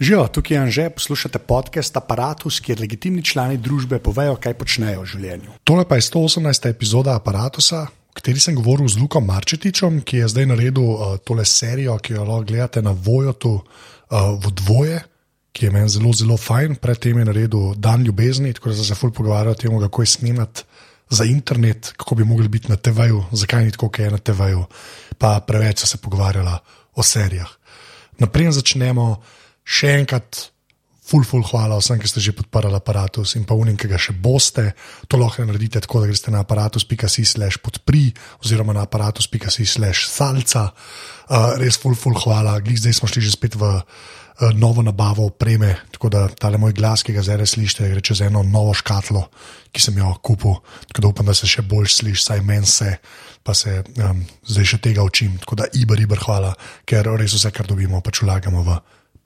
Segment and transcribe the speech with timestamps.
[0.00, 5.06] Živijo, tukaj je Anže, poslušate podcast Apparatus, kjer legitimni člani družbe povejo, kaj počnejo v
[5.08, 5.52] življenju.
[5.64, 6.66] Tole pa je 118.
[6.68, 11.46] epizoda Apparatusa, v kateri sem govoril z Lukom Marčetičem, ki je zdaj naredil uh, tole
[11.48, 14.98] serijo, ki jo lahko gledate na Vojotu uh, v dvoje,
[15.56, 16.76] ki je meni zelo, zelo fajn.
[16.76, 20.66] Predtem je naredil Dan ljubezni, tako da se ful pogovarjal o tem, kako je snimati
[21.08, 24.68] za internet, kako bi mogli biti na TV-ju, zakaj ni tako, kot je na TV-ju,
[25.16, 26.58] pa preveč so se pogovarjala
[26.92, 27.48] o serijah.
[28.20, 29.22] Naprej začnemo
[29.66, 30.46] še enkrat,
[31.06, 34.14] ful, ful, hvala vsem, ki ste že podprli aparatus in pa unim, ki ga še
[34.18, 34.74] boste.
[35.06, 38.10] To lahko naredite tako, da greste na aparatus.si/slash podpri
[38.42, 40.70] oziroma na aparatus.si/slash salca.
[41.30, 42.58] Uh, res ful, ful, hvala.
[42.62, 46.74] Glej, zdaj smo šli že spet v uh, novo nabavo opreme, tako da tale moj
[46.74, 49.30] glas, ki ga zdaj slišite, gre čez eno novo škatlo,
[49.70, 50.58] ki sem jo kupil.
[50.90, 52.98] Tako da upam, da se še bolj sliši, saj meni se.
[53.46, 56.50] Pa se um, zdaj še tega učim, tako da iber, iber, hvala,
[56.82, 58.74] ker res vse, kar dobimo, pač vlagamo v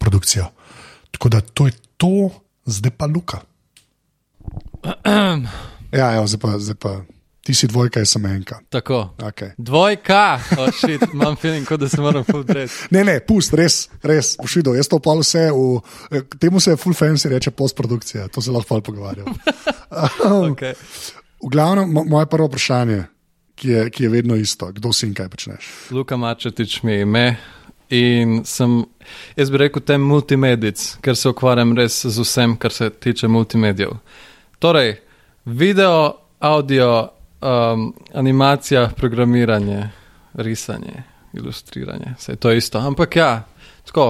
[0.00, 0.48] produkcijo.
[1.10, 2.30] Tako da to je to,
[2.64, 3.40] zdaj pa Luka.
[5.90, 6.92] Ja, evo, zdaj, pa, zdaj pa
[7.42, 8.60] ti si dvojka, jaz sem enka.
[8.70, 9.00] Tako.
[9.18, 9.50] Okay.
[9.58, 12.72] Dvojka, oh, shit, imam feeling, kot da se moram podreti.
[12.94, 14.76] Ne, ne, pust, res, res, pošido.
[14.78, 19.34] Jaz to pa vse, v, temu se full fancy reče postprodukcija, to se lahko pogovarjam.
[20.52, 20.78] okay.
[21.42, 23.02] V glavnem, moje prvo vprašanje,
[23.58, 25.72] ki je, ki je vedno isto, kdo si in kaj počneš.
[25.90, 27.26] Luka Mačetič mi je ime.
[27.90, 28.84] In sem,
[29.36, 33.96] jaz bi rekel, tem multimedic, ker se ukvarjam res z vsem, kar se tiče multimedijev.
[34.62, 34.94] Torej,
[35.44, 37.08] video, audio,
[37.42, 39.88] um, animacija, programiranje,
[40.34, 41.02] risanje,
[41.34, 42.78] ilustriranje, vse to je isto.
[42.78, 43.32] Ampak ja,
[43.86, 44.06] tako.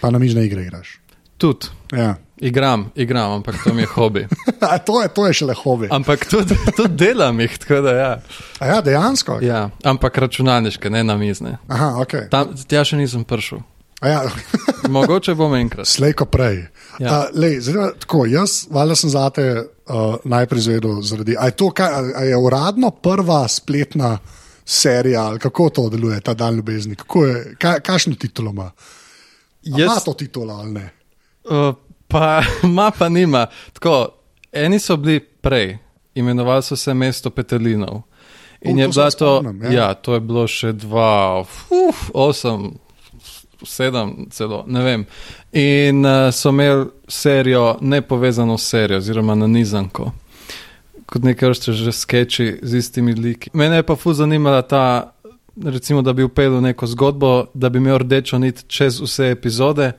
[0.00, 1.00] Pa na mižne igre igraš.
[1.38, 1.66] Tudi.
[1.92, 2.14] Ja.
[2.40, 4.26] Igram, igram, ampak to mi je hobi.
[4.86, 5.88] to, je, to je šele hobi.
[5.90, 8.12] Ampak tudi, tudi delam jih, tako da ja.
[8.58, 9.38] A ja, dejansko.
[9.44, 11.58] Ja, ampak računalniške, ne na mizne.
[11.68, 12.14] Aha, ok.
[12.32, 13.60] Tam, tja še nisem prišel.
[14.00, 14.22] Ja.
[14.96, 15.86] Mogoče bom enkrat.
[15.86, 16.62] Slejko prej.
[16.98, 17.28] Ja.
[17.28, 21.36] Uh, lej, zdaj, tako, jaz, valjda sem zate uh, najprej zvedel, zaradi.
[21.36, 24.14] A je to, kaj, a je uradno prva spletna
[24.64, 26.96] serija, ali kako to deluje, ta dan ljubezni?
[26.96, 28.70] Kaj, kakšno titulo ima?
[29.62, 29.84] Jaz...
[29.84, 30.88] Ima to titulo ali ne?
[31.44, 31.74] Uh,
[32.10, 33.46] pa ima, pa nima.
[33.72, 34.08] Tako,
[34.52, 35.78] eni so bili prej,
[36.14, 38.02] imenovali so se mesto Petelinov.
[38.60, 39.72] In O, je bilo to, spomnim, ja.
[39.72, 42.74] ja, to je bilo še dva, uf, osem,
[43.64, 45.06] sedem, celo, ne vem.
[45.56, 50.10] In uh, so imeli serijo, nepovezano serijo, oziroma na nizanko,
[51.06, 53.50] kot nekaj vrste že sketchi z istimi liki.
[53.56, 55.12] Mene je pa fu zanimala ta,
[55.64, 59.92] recimo, da bi upeljal neko zgodbo, da bi imel rdečo nit čez vse epizode.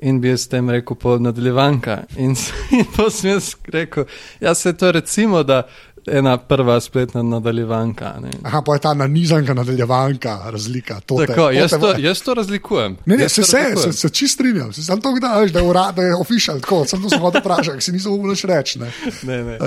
[0.00, 2.04] In bi jaz tem rekel, po nadaljevanka.
[2.16, 2.36] In,
[2.78, 4.04] in pa sem jaz rekel,
[4.40, 5.64] ja, se to recimo, da
[6.06, 8.14] ena prva spletna nadaljevanka.
[8.22, 8.30] Ne.
[8.42, 11.00] Aha, pa je ta nanizanka, nadaljevanka, razlika.
[11.00, 12.96] To te- Tako, jaz te- to, jaz to razlikujem.
[13.06, 15.58] Ne, ne, Jaz se, to se, se, se čist strinjam, se sam to gledaš, da
[15.58, 18.78] je urad, da je official, tako, sem to samo vprašal, si nisem več reči.
[18.78, 18.92] Ne,
[19.22, 19.58] Ne, ne.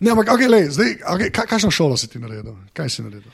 [0.00, 2.56] Ne ampak, okay, lej, zdaj, okay, kaj, kakšno šolo si ti naredil?
[2.74, 3.30] Kaj si naredil?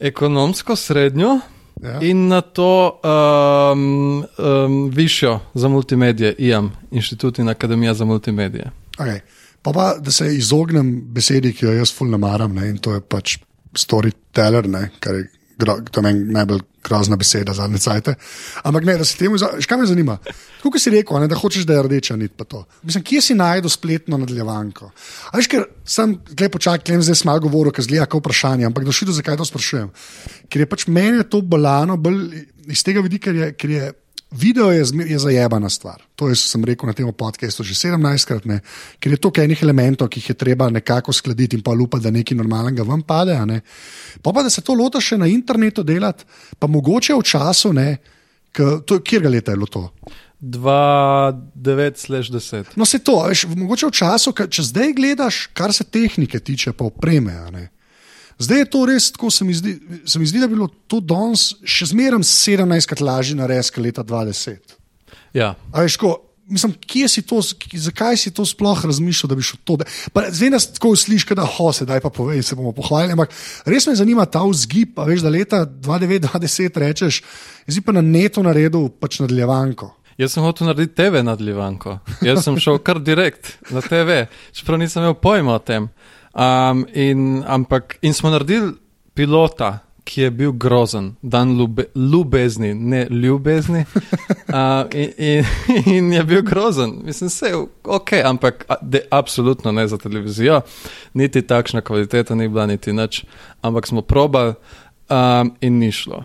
[0.00, 1.40] Ekonomsko srednjo
[1.82, 1.98] Ja.
[2.00, 8.70] in na to um, um, višjo za multimedije, IAM, Inštitut in Akademija za multimedije.
[8.98, 9.20] Okay.
[9.62, 13.00] Pa, pa da se izognem besedi, ki jo jaz fulno maram, ne, in to je
[13.00, 13.38] pač
[13.74, 15.26] storyteller, ne, kar je,
[15.58, 18.14] to je meni najbolj grozna beseda zadnje cajte.
[18.64, 20.18] Ampak ne, da se temu, za- veš, kaj me zanima.
[20.62, 22.32] Tako si rekel, ne, da hočeš, da je rdeča nit.
[22.36, 22.64] pa to.
[22.82, 24.90] Mislim, kje si najdel spletno nadaljevanko?
[25.30, 28.84] A veš, ker sem, gled počakaj, klem zdaj smo govoril, ker zgleda kot vprašanje, ampak
[28.84, 29.90] došli do zakaj to sprašujem.
[30.48, 33.52] Ker je pač meni to bolano, bolj iz tega vidika, ker je.
[33.54, 33.92] Ker je
[34.32, 36.02] Video je, je zajebana stvar.
[36.16, 38.60] To je, sem rekel na tem podkastu že 17krat, ne,
[38.98, 42.10] ker je toliko enih elementov, ki jih je treba nekako skladiti in pa lupa, da
[42.10, 43.46] nekaj normalnega vam pade.
[43.46, 43.60] ne.
[44.22, 46.24] Pa, pa da se to lota še na internetu delati,
[46.58, 47.96] pa mogoče v času, ne,
[48.52, 49.90] k, to, kjer ga leta je bilo to.
[50.42, 52.64] 2-9-10.
[52.76, 56.84] No, se to, veš, mogoče v času, če zdaj gledaš, kar se tehnike tiče, pa
[56.88, 57.32] opreme.
[57.52, 57.68] ne.
[58.42, 59.76] Zdaj je to res tako, se mi zdi,
[60.06, 64.04] se mi zdi da bi bilo to danes še zmeraj 17krat lažje narediti, kot leta
[64.06, 64.76] 2010.
[65.36, 65.54] Ja.
[65.72, 66.16] A veš, ko,
[66.52, 67.40] mislim, kje si to,
[67.86, 69.78] zakaj si to sploh razmišljal, da bi šel to?
[69.80, 73.14] Da, pa, zdaj nas tako slišiš, da ho se daj pa povej, se bomo pohvalili.
[73.16, 73.32] Ampak
[73.66, 77.22] res me zanima ta vzgib, a veš, da leta 2009-2010 rečeš,
[77.66, 79.92] zdaj pa na netu naredil pač nadaljevanko.
[80.20, 81.96] Jaz sem hotel narediti TV nadaljevanko.
[82.26, 85.88] Jaz sem šel kar direkt na TV, čeprav nisem imel pojma o tem.
[86.34, 88.72] Um, in, ampak, in smo naredili
[89.14, 93.84] pilota, ki je bil grozen, dan ljube, ljubezni, ne ljubezni.
[94.52, 95.44] Uh, in, in,
[95.86, 96.98] in je bil grozen.
[97.04, 100.60] Mislim, se je ok, ampak de, absolutno ne za televizijo,
[101.14, 103.24] niti takšna kvaliteta ni bila, niti nič.
[103.62, 104.52] Ampak smo probali
[105.08, 106.24] um, in ni šlo.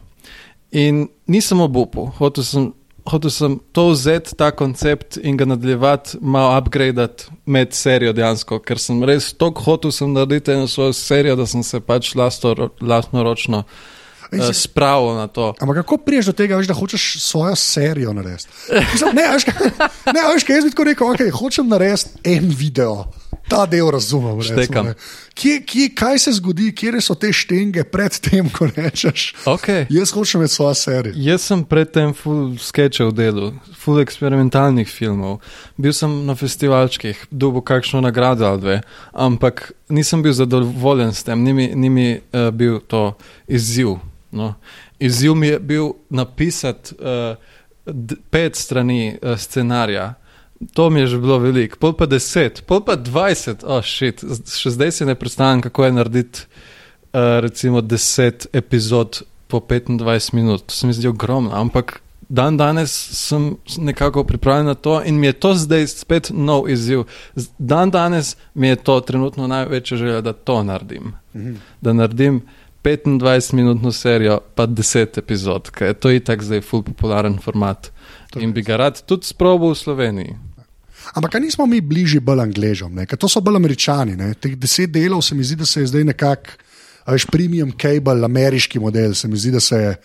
[0.72, 2.74] In nisem obupal, hotel sem
[3.12, 8.80] hotel sem to vzeti, ta koncept in ga nadaljevati, malo upgradati med serijo dejansko, ker
[8.80, 13.64] sem res tako hotel sem narediti eno svojo serijo, da sem se pač lastno ročno.
[14.32, 15.54] Uh, spravo na to.
[15.60, 18.48] Ampak kako priješ do tega, veš, da hočeš svojo serijo narediti?
[19.14, 19.72] Ne, veš, kaj-
[20.16, 23.06] ne, veš, kaj jaz bi tako rekel, okay, hočem narediti en video.
[23.48, 24.40] Ta del razumem.
[24.42, 24.94] recimo.
[25.34, 29.34] Kje, kje, kaj se zgodi, kje so te štenge pred tem, ko rečeš?
[29.46, 29.86] Okay.
[29.90, 31.14] Jaz hočem imeti svojo serijo.
[31.16, 35.40] Jaz sem predtem full sketchov delal, full eksperimentalnih filmov.
[35.78, 38.82] Bil sem na festivalčkih, dobil kakšno nagrado ali dve,
[39.14, 43.14] ampak nisem bil zadovoljen s tem, ni mi, ni mi uh, bil to
[43.48, 43.98] izziv.
[44.32, 44.56] No.
[45.00, 47.38] Izziv mi je bil napisati uh,
[48.30, 50.14] pet strani uh, scenarija.
[50.74, 54.58] To mi je že bilo veliko, pol pa deset, pol pa dvajset, oh shit, Z-
[54.58, 60.66] še zdaj si ne predstavljam, kako je narediti uh, recimo deset epizod po 25 minut.
[60.66, 65.28] To se mi zdi ogromno, ampak dan danes sem nekako pripravljen na to in mi
[65.28, 67.06] je to zdaj spet nov izziv.
[67.58, 71.14] Dan danes mi je to trenutno največja želja, da to naredim.
[71.36, 71.54] Mhm.
[71.82, 72.42] Da naredim
[72.84, 77.92] 25-minutno serijo, pa 10 epizod, ker je to itak zdaj full popularen format.
[78.32, 80.36] To In bi ga rad tudi sprobil v Sloveniji.
[81.14, 83.06] Ampak nismo mi bližji bolj Angležom, ne?
[83.06, 84.16] ker to so bolj Američani.
[84.16, 84.34] Ne?
[84.34, 86.52] Teh deset delov se mi zdi, da se je zdaj nekako,
[87.08, 89.96] veš, premium cable, ameriški model, se mi zdi, da se je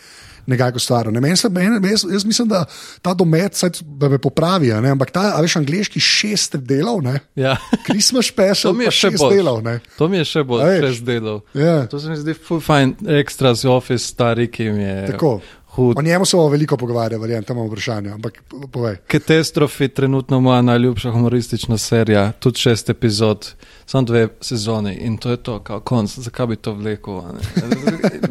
[0.45, 1.13] nekako ustvaril.
[1.13, 1.21] Ne?
[1.21, 2.65] Meni se- meni- Jaz, jaz mislim, da
[3.01, 4.91] ta domet, saj, da me popravi, ne?
[4.91, 7.21] ampak ta, a veš, angliški šest delov, ne?
[7.37, 7.57] Ja.
[7.85, 9.37] Christmas special, To mi je še boljše.
[9.37, 9.63] delov.
[9.63, 9.81] Ne?
[9.97, 10.81] To mi je še bolj veš.
[10.85, 11.41] šest delov.
[11.55, 11.87] Ja.
[11.87, 15.41] To se mi zdi full fine, ekstra z Office, stari, ki mi je Tako.
[15.75, 15.99] Hud.
[15.99, 18.11] O njemu se bomo veliko pogovarjali, verjamem, tam imamo vprašanje.
[18.11, 18.43] Ampak
[18.73, 18.97] povej.
[19.07, 23.55] Katastrofi, trenutno moja najljubša humoristična serija, tudi šest epizod,
[23.87, 27.23] samo dve sezone in to je to, kao konc, zakaj bi to vlekel.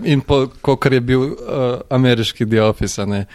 [0.04, 0.22] In
[0.62, 1.36] kot je bil uh,
[1.90, 3.26] ameriški The Office, ne.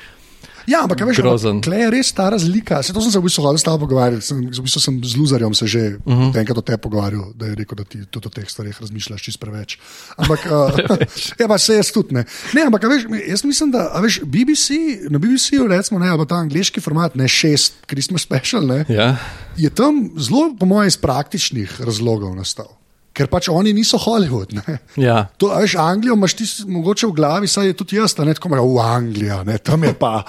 [0.67, 1.23] Ja, ampak veš.
[1.63, 2.83] Klej je res ta razlika.
[2.83, 4.27] Se, to sem se v bistvu hodil s tabo pogovarjati.
[4.27, 6.23] Sem, v bistvu sem z Luzarjem se že uh Mhm.
[6.31, 6.39] -huh.
[6.39, 9.41] enkrat o tem pogovarjal, da je rekel, da ti tudi o teh stvareh razmišljaš čist
[9.41, 9.79] preveč.
[10.17, 10.71] Ampak, uh,
[11.41, 12.25] ja, pa se jaz tudi ne.
[12.55, 14.71] Ne, ampak veš, jaz mislim, da veš, BBC,
[15.11, 19.17] na BBC-ju recimo, ne, ta angliški format, ne šest Christmas special, ne, Ja,
[19.57, 22.76] je tam zelo, po mojem, iz praktičnih razlogov nastal.
[23.17, 24.53] Ker pač oni niso Hollywood.
[24.53, 24.79] Ne.
[25.01, 25.23] ja.
[25.41, 28.65] To, veš, Anglijo imaš ti mogoče v glavi, saj je tudi jaz, ne tako imaš
[28.67, 30.21] v Angliji, ne, tam je pa.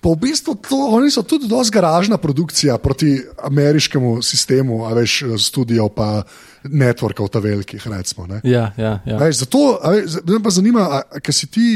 [0.00, 3.16] Pa v bistvu to, oni so tudi dosti garažna produkcija proti
[3.50, 6.22] ameriškemu sistemu, a veš, studijev pa
[6.70, 8.26] networkov ta velikih, recimo.
[8.30, 8.40] Ne.
[8.44, 9.18] ja, ja, ja.
[9.18, 10.86] Veš, zato, veš, me pa zanima,
[11.22, 11.68] ker si ti.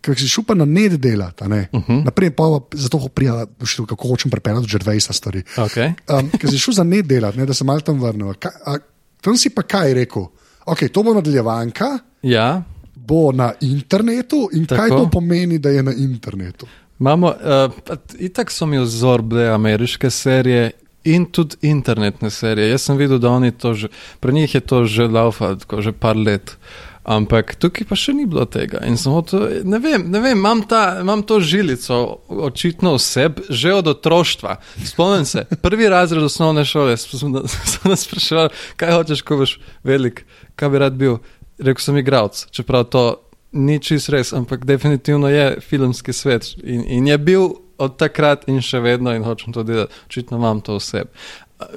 [0.00, 1.84] Ker si šel pa na ned delati, uh Mhm.
[1.88, 2.04] -huh.
[2.04, 3.44] naprej pa zato prija,
[3.88, 5.42] kako hočem prepeljati že 20 stvari.
[5.56, 5.92] Okay.
[6.08, 8.32] Um, ker si šel za ne delati, ne, da se malo tam vrnil.
[8.34, 8.78] Ka, a,
[9.20, 10.28] tam si pa kaj rekel?
[10.66, 12.62] Okay, to bo nadaljevanka, Ja,
[12.94, 14.80] bo na internetu in Tako.
[14.80, 16.66] kaj to pomeni, da je na internetu.
[17.00, 17.72] Imamo, uh,
[18.18, 20.70] itak so mi vzor bile ameriške serije
[21.04, 22.70] in tudi internetne serije.
[22.70, 23.88] Jaz sem videl, da oni to že,
[24.20, 26.56] pri njih je to že laufa, tako že par let.
[27.04, 28.82] Ampak tukaj pa še ni bilo tega.
[28.84, 33.42] In sem hotel, ne vem, ne vem imam, ta, imam to žilico očitno v sebi
[33.48, 34.58] že od otroštva.
[34.84, 39.56] Spomnim se, prvi razred osnovne šole sem na- sem nas spraševal, kaj hočeš, ko boš
[39.84, 40.26] velik,
[40.56, 41.18] kaj bi rad bil.
[41.60, 43.20] Rekl sem igralec, čeprav to
[43.52, 47.48] ni čist res, ampak definitivno je filmski svet in, in je bil
[47.80, 49.92] od takrat in še vedno in hočem to delati.
[50.08, 51.10] Očitno imam to v sebi.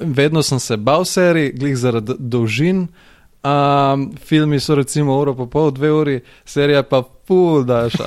[0.00, 2.86] Vedno sem se bal serij, glih zaradi dolžin.
[3.44, 8.04] Um, filmi so recimo uro pa pol, dve uri, serija pa pol daša.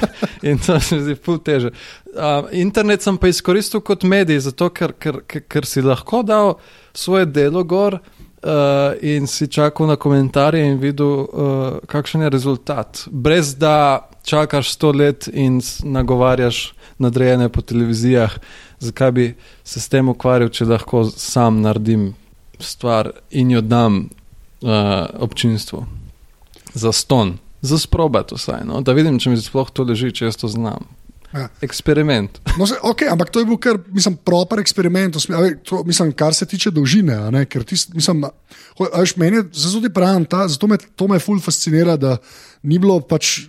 [0.48, 1.70] In to se mi zdi pol teže.
[2.14, 6.54] Um, internet sem pa izkoristil kot medij, zato ker, ker, ker, ker si lahko dal
[6.96, 13.04] svoje delo gor uh, in si čakal na komentarje in videl, uh, kakšen je rezultat.
[13.10, 18.38] Brez da čakaš sto let in nagovarjaš nadrejene po televizijah,
[18.78, 22.14] zakaj bi se s tem ukvarjal, če lahko sam naredim
[22.58, 24.06] stvar in jo dam
[24.62, 25.86] uh, občinstvu.
[26.74, 28.80] Za ston, za sprobat vsaj, no?
[28.80, 30.86] da vidim, če mi sploh to leži, če jaz to znam.
[31.28, 31.48] Ja.
[31.60, 32.38] Eksperiment.
[32.56, 35.18] No, se, okay, ampak to je bil kar, mislim, proper eksperiment,
[35.68, 37.18] to, mislim, kar se tiče dolžine.
[37.30, 38.24] ne, Ker ti, mislim,
[38.80, 42.16] veš, meni je ti pravim, ta, zato me to me ful fascinira, da
[42.62, 43.48] ni bilo pač.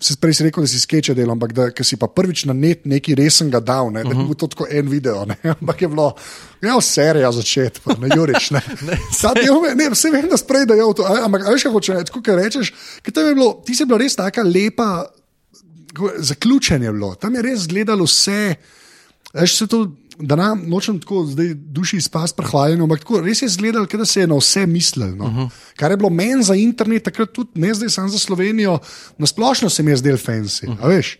[0.00, 2.86] Se prej si rekel, da si skeče delal, ampak da si pa prvič na net
[2.88, 6.06] nekaj resnega dal, ne, da ni bil to tako en video, ne, ampak je bilo,
[6.64, 8.50] ja, serija začeti, pa ne Jurič.
[8.56, 8.62] Ne.
[9.20, 11.98] Ta del me- ne, vse vem, da sprej da je to, ampak veš, kaj hoče
[11.98, 12.72] reči, kot rečeš,
[13.04, 14.88] ker tam je bilo, ti si bila res taka lepa,
[16.18, 18.54] zaključen je bilo, tam je res gledalo vse.
[19.36, 19.84] Veš, se to,
[20.22, 24.20] da nam nočem tako zdaj duši izpasti prehvaljeno, ampak tako, res je izgledalo, da se
[24.20, 25.16] je na vse mislil.
[25.16, 25.24] No.
[25.24, 25.48] Uh -huh.
[25.76, 28.78] Kar je bilo meni za internet, takrat tudi ne zdaj samo za Slovenijo,
[29.18, 30.68] nasplošno se mi je zdel fancy.
[30.68, 31.16] Uh -huh.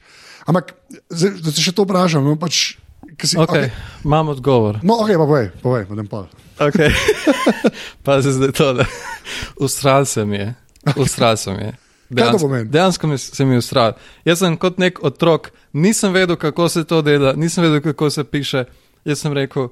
[0.47, 0.75] Ampak,
[1.11, 2.25] zdaj, da se še to vprašam.
[2.25, 2.77] No, pač,
[3.23, 3.71] si, Okay, okay.
[4.05, 4.79] Imam odgovor.
[4.83, 6.27] No, ok, pa povej, povej, potem pa.
[6.59, 6.91] Okay.
[8.05, 8.85] pa se zdaj to, da
[9.57, 10.55] ustral se mi je.
[10.97, 11.73] Ustral se mi je.
[12.41, 12.69] Pomeni?
[12.69, 13.93] dejansko mi, se mi je ustral.
[14.25, 18.25] Jaz sem kot nek otrok, nisem vedel, kako se to dela, nisem vedel, kako se
[18.25, 18.65] piše.
[19.05, 19.71] Jaz sem rekel,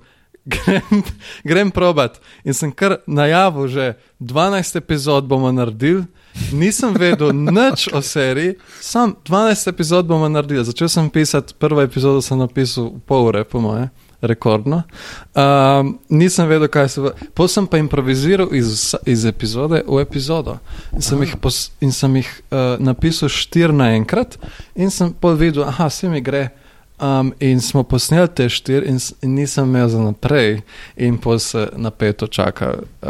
[0.49, 1.03] grem,
[1.45, 2.21] grem probat.
[2.45, 3.87] In sem kar najavil, že
[4.21, 6.07] 12 epizod bomo naredili.
[6.53, 10.65] Nisem vedel nič o seriji, sam 12 epizod bomo naredili.
[10.65, 13.89] Začel sem pisati, prvo epizodo sem napisal pol ure, po moje,
[14.23, 14.83] rekordno.
[15.35, 17.13] Um, nisem vedel, kaj se bo.
[17.35, 20.59] Potem sem pa improviziral iz, iz epizode v epizodo.
[20.95, 24.39] In sem jih, pos, in sem jih uh, napisal štiri naenkrat,
[24.79, 26.49] in sem pol videl, aha, vse mi gre.
[27.01, 30.63] Um, in smo posneli te štiri, in, in nisem imel za naprej,
[30.97, 33.09] in pol se napeto čaka, uh,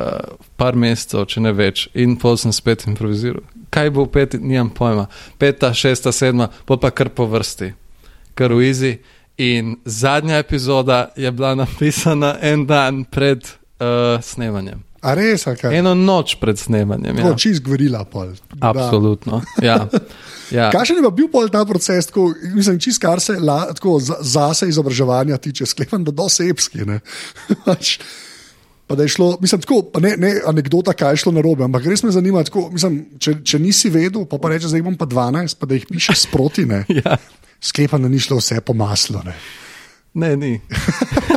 [0.61, 3.41] par mesecev, če ne več, in pol sem spet improviziral.
[3.73, 5.07] Kaj bo v peti, nimam pojma.
[5.41, 7.71] Peta, šesta, sedma, pol pa kar po vrsti,
[8.37, 8.93] kar v izi.
[9.39, 13.41] In zadnja epizoda je bila napisana en dan pred
[13.81, 14.85] uh, snemanjem.
[15.01, 15.73] A res, kaj?
[15.79, 17.17] Eno noč pred snemanjem.
[17.17, 17.37] Tako, Ja.
[17.39, 18.35] čist gverila pol.
[18.53, 18.69] Da.
[18.69, 19.41] Absolutno.
[19.63, 19.87] Ja.
[20.51, 20.71] Ja.
[20.71, 24.19] Kakšen je pa bil pol ta proces, tako, mislim, čist kar se la, tako, za-
[24.21, 26.79] zase izobraževanja tiče, sklepam, da dosti epski.
[26.85, 27.01] ne.
[27.67, 27.99] Pač,
[28.89, 31.85] Pa da je šlo, mislim, tako, ne, ne anekdota, kaj je šlo na robe, ampak
[31.85, 35.05] res me zanima, tako, mislim, če, če nisi vedel, pa, pa reče, zdaj bom pa
[35.05, 36.87] 12, pa da jih pišeš sproti, ne.
[36.97, 37.19] Ja.
[37.61, 39.21] sklepam, da ni šlo vse po maslu.
[39.27, 39.35] Ne.
[40.15, 40.53] Ne, ni.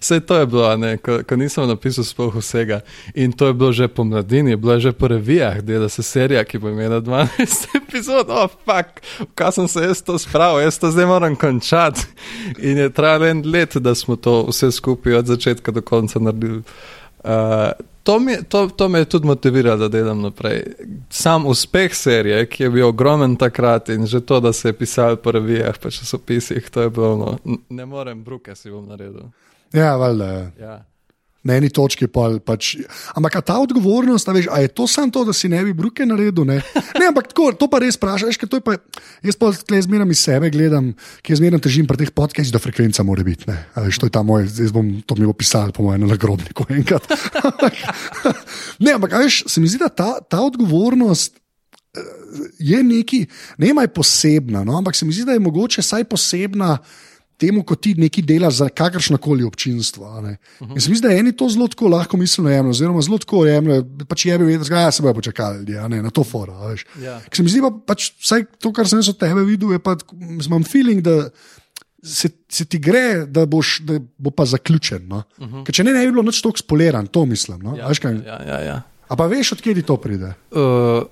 [0.00, 2.80] Vse to je bilo, ne, ko, ko nisem napisal sploh vsega.
[3.14, 6.44] In to je bilo že po mladini, bilo je že po revijah, dela se serija,
[6.44, 7.36] ki bo imela 12
[7.78, 8.26] epizod.
[8.28, 9.02] Oh, fuck,
[9.34, 12.00] kaj sem se jaz to spravil, jaz to zdaj moram končati.
[12.58, 16.62] In je trajalo en let, da smo to vse skupaj od začetka do konca naredili.
[17.20, 20.62] Uh, to, mi, je- to, to me je tudi motiviralo, da delam naprej.
[21.10, 25.16] Sam uspeh serije, ki je bil ogromen takrat in že to, da se je pisal
[25.16, 29.28] po revijah, pa časopisih, to je bilo, no, n- ne morem, bruke si bom naredil.
[29.72, 30.30] Ja, valjda.
[30.60, 30.76] Ja.
[31.40, 32.74] Na eni točki pa pač.
[33.16, 36.44] Ampak ta odgovornost, veš, je to samo to, da si ne bi bruke naredil?
[36.44, 36.58] Ne,
[37.00, 38.76] ne ampak tako, to pa res vprašaš, ker to je pa.
[39.24, 40.90] Jaz pa zmeraj iz sebe gledam,
[41.24, 43.48] ki zmeraj težim pri teh podcastih, da frekvenca mora biti.
[43.48, 46.12] Ne, veš, to je ta moj, zdaj bom to mi bo pisal, po mojem, na
[46.12, 47.08] nagrobniku enkrat.
[48.84, 51.40] ne, ampak veš, se mi zdi, da ta, ta odgovornost.
[51.96, 52.16] eh,
[52.60, 53.24] Je neki,
[53.56, 56.76] ne maj posebna, no, ampak se mi zdi, da je mogoče vsaj posebna
[57.40, 60.06] temu, ko ti nekaj delaš za kakršno koli občinstvo.
[60.06, 60.36] a ne.
[60.60, 63.44] In se mi zdi, da eni to zelo tako lahko miselno jemljajo, oziroma zelo tako
[63.46, 66.24] jemljajo, pač je bi vedel, da ja, se bojo počakali ljudje, a ne, na to
[66.24, 66.52] fora.
[66.52, 66.84] a veš.
[67.02, 67.20] Ja.
[67.28, 69.78] Ker Se mi zdi pa pač vsaj to, kar sem jaz od tebe videl, je
[69.78, 71.30] pa, mislim, imam feeling, da
[72.02, 75.08] se, se ti gre, da, boš, da bo pa zaključen.
[75.08, 75.22] No?
[75.38, 75.64] Uh -huh.
[75.64, 77.60] Ker če ne, ne bi bilo nič tako spoleran, to mislim.
[77.60, 77.76] No?
[77.76, 78.82] Ja, Ja, kaj, ja, ja, ja.
[79.08, 80.34] a pa veš, odkje ti to pride?
[80.50, 81.04] Uh,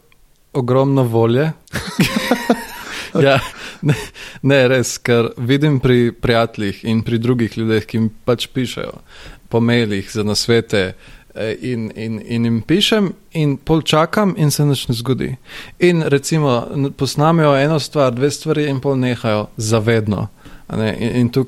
[0.53, 1.53] ogromno volje.
[3.15, 3.41] ja,
[3.83, 3.95] ne,
[4.43, 9.01] ne, res, ker vidim pri prijateljih in pri drugih ljudeh, ki mi pač pišejo
[9.49, 10.95] po mailih za nasvete.
[11.35, 15.37] eh, In, in, in jim pišem, in pol čakam, in se nič ne zgodi.
[15.79, 20.29] In recimo, posnamejo eno stvar, dve stvari, in pol nehajo zavedno.
[20.69, 20.97] ne.
[21.01, 21.47] In, in tu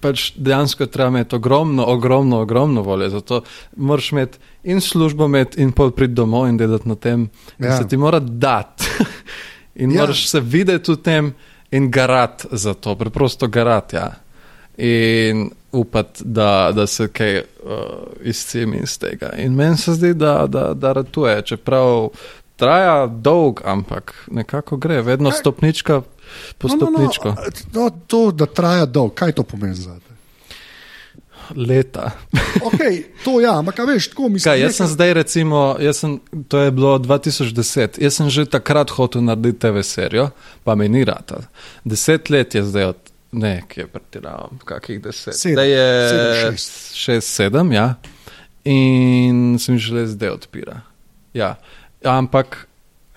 [0.00, 3.08] pač dejansko treba imeti ogromno, ogromno, ogromno volje.
[3.10, 3.42] Zato
[3.76, 7.20] moraš imeti in službo, imeti in pol priti domov in delati na tem.
[7.58, 7.76] In Ja.
[7.78, 8.84] se ti mora dati.
[9.74, 10.00] in Ja.
[10.00, 11.34] moraš se videti v tem
[11.70, 13.96] in garati za to, preprosto garati.
[13.96, 14.12] Ja.
[14.76, 17.42] In upati, da, da se kaj uh,
[18.22, 19.32] izcimi iz tega.
[19.36, 22.08] In meni se zdi, da, da, da ratuje, čeprav
[22.56, 26.02] traja dolg, ampak nekako gre, vedno Kaj- stopnička
[26.58, 27.28] po stopničko.
[27.28, 27.34] No,
[27.74, 30.11] no, no, to, da traja dolgo, kaj to pomeni za te?
[31.56, 32.10] Leta.
[32.62, 34.44] Okay, to ja, ampak veš, tako mislim.
[34.44, 35.60] Kaj, jaz nekaj- sem zdaj, recimo,
[35.92, 36.12] sem,
[36.48, 40.30] to je bilo 2010, jaz sem že takrat hotel narediti TV serijo,
[40.64, 41.36] pa mi ni rata.
[41.84, 42.96] Deset let je zdaj od,
[43.32, 45.34] ne, ki je pretiravam, kakih deset.
[45.34, 46.94] Sedem, Zdaj je sedem, šest.
[46.94, 47.94] šest, sedem, ja.
[48.64, 50.80] In sem že zdaj odpira.
[51.34, 51.56] Ja,
[52.04, 52.68] ampak.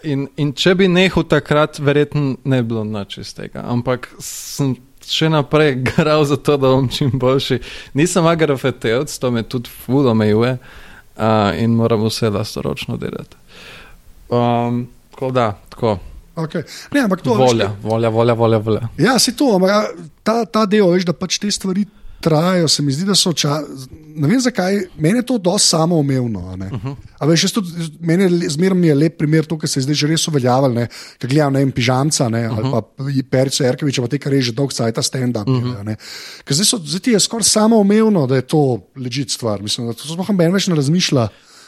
[0.04, 3.64] In, in če bi nehal takrat, verjetno ne bi bilo nič iz tega.
[3.66, 4.76] Ampak sem
[5.12, 7.60] še naprej garal za to, da bom čim boljši.
[7.94, 13.38] Nisem agrofetevc, to me tudi ful omejuje uh, in moram vse lastoročno delati.
[14.30, 15.98] Um, tako da, tako.
[16.36, 16.66] Okay.
[16.92, 18.88] Ne, ampak to Volja, Veš, volja, volja, volja, volja.
[19.00, 19.94] ja, si to, ampak
[20.24, 21.86] ta, ta del, veš, da pač te stvari
[22.26, 23.60] trajajo, se mi zdi, da so ča,
[24.16, 26.56] ne vem zakaj, meni je to dosti samoumevno.
[26.56, 26.66] ne.
[26.66, 26.76] Mhm.
[26.76, 27.30] Uh -huh.
[27.30, 28.30] Veš, tudi, meni
[28.74, 31.60] mi je lep primer to, kar se je zdaj že res uveljavljalo, ker gledam ne
[31.60, 32.60] vem, pižamca ne, uh -huh.
[32.60, 32.82] ali pa
[33.30, 35.48] Perico Erkoviča, pa te, kar je že dolg cajt, stand-up.
[35.48, 35.96] Uh -huh.
[36.44, 39.62] Ker zdaj, so, zdaj ti je skoraj samoumevno, da je to ležit stvar.
[39.62, 41.28] Mislim, da to sploh noben več ne razmišlja.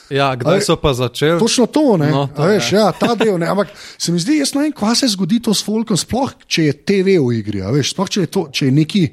[0.09, 1.39] Ja, kdaj so pa začeli?
[1.39, 2.11] Točno to, ne.
[2.11, 3.37] No, to veš, ja, ta del.
[3.37, 3.47] Ne.
[3.47, 6.63] Ampak se mi zdi, jaz ne vem, kva se zgodi to s folkom, sploh če
[6.63, 7.61] je TV v igri.
[7.61, 9.03] Veš, sploh če je, to, če je neki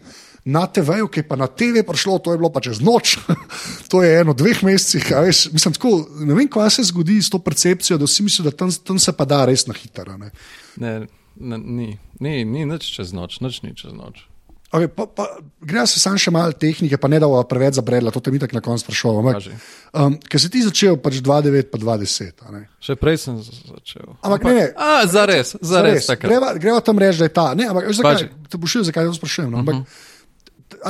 [0.45, 3.17] na TV-ju, ki je pa na TV prišlo, to je bilo pa čez noč.
[3.91, 5.13] to je eno, dveh mesecih.
[5.17, 8.51] a Veš, mislim, tako, ne vem, kva se zgodi s to percepcijo, da vsi mislijo,
[8.51, 10.19] da tam, tam se pa da res na hitro.
[10.21, 10.31] ne.
[10.77, 14.27] Ne, ne, ni, ni, ni nič čez noč, nič ni čez noč.
[14.75, 15.29] Okay, pa, pa,
[15.63, 18.41] gre se sam še malo tehnike, pa ne da bo preveč zabredla, to te mi
[18.43, 19.53] tako na koncu Kaži.
[19.95, 22.43] um, ker si ti začel pač 2-9, pa 2-10.
[22.43, 22.63] a ne.
[22.83, 24.19] Še prej sem začel.
[24.19, 24.67] Ampak ne, ne.
[24.75, 26.11] A, zares, zares.
[26.11, 26.27] takrat.
[26.27, 27.47] Greva, greva tam reči, da je ta.
[27.55, 29.55] Ne, ampak, veš, zakaj, te bo šel, zakaj to sprašujem.
[29.55, 29.63] No?
[29.63, 30.14] Ampak, a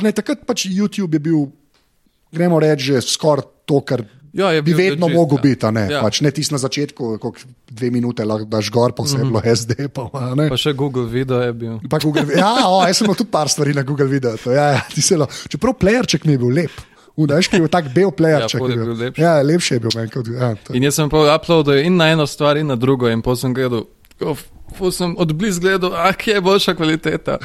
[0.01, 1.47] ne, takrat pač YouTube je bil,
[2.31, 5.43] gremo reči, že skoraj to, kar Ja, je bi vedno legit, mogel ja.
[5.45, 5.63] biti.
[5.63, 6.01] a Ne, Ja.
[6.03, 9.39] pač, ne tisti na začetku, koliko dve minute lahko daš gor, pa vse je bilo
[9.41, 9.87] SD.
[9.89, 10.49] Pa, a ne.
[10.49, 11.79] Pa še Google video je bil.
[11.85, 14.35] Pa Google, ja, o, jaz sem imel tudi par stvari na Google videu.
[14.35, 14.83] to, Ja, ja,
[15.47, 16.75] Čeprav playerček mi je bil lep.
[17.15, 18.59] Veš, ki je bil tak bel playerček.
[18.59, 19.23] ful je je bil lepši.
[19.23, 20.27] Ja, lepši je bil meni kot.
[20.27, 23.23] Ja, to- In jaz sem pa uploadil in na eno stvar, in na drugo, in
[23.23, 23.87] potem sem gledal.
[24.19, 24.35] ko
[24.73, 27.37] Ful sem odbliz gledal, ah, kje je boljša kvaliteta.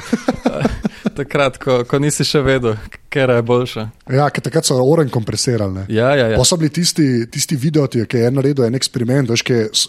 [1.20, 2.78] Takrat, ko, ko nisi še vedel,
[3.12, 3.84] ker je boljša.
[4.16, 5.72] ja, ker takrat so oren kompresirali.
[5.74, 5.84] ne.
[5.92, 6.38] Ja, ja, ja.
[6.40, 9.44] Pa so bili tisti, tisti video, ki je en naredil en eksperiment, veš,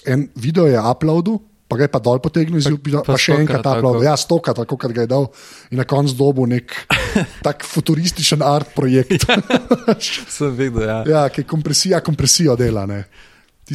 [0.05, 1.39] en video je uploadil.
[1.71, 4.01] Pa ga je pa dol potegnil iz YouTube, pa, pa pa še enkrat stokrat, uploadil.
[4.01, 4.09] tako.
[4.09, 5.29] Ja, stoka, tako kot ga je dal.
[5.71, 6.75] In na koncu dobu nek
[7.47, 9.23] tak futurističen art projekt.
[10.03, 10.97] Sem videl, ja.
[11.07, 12.83] ja, ki kompresija, kompresijo dela.
[12.91, 13.05] Ne.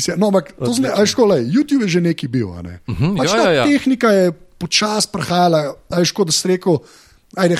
[0.01, 2.53] Si, no, ampak to zne, aj, ško, lej, YouTube je že neki bil.
[2.63, 2.81] Ne.
[2.89, 3.65] Uh -huh, pač ja, ta ja, ja.
[3.65, 6.79] tehnika je počasi prehajala, aj škoda, da si rekel,
[7.37, 7.57] ajde,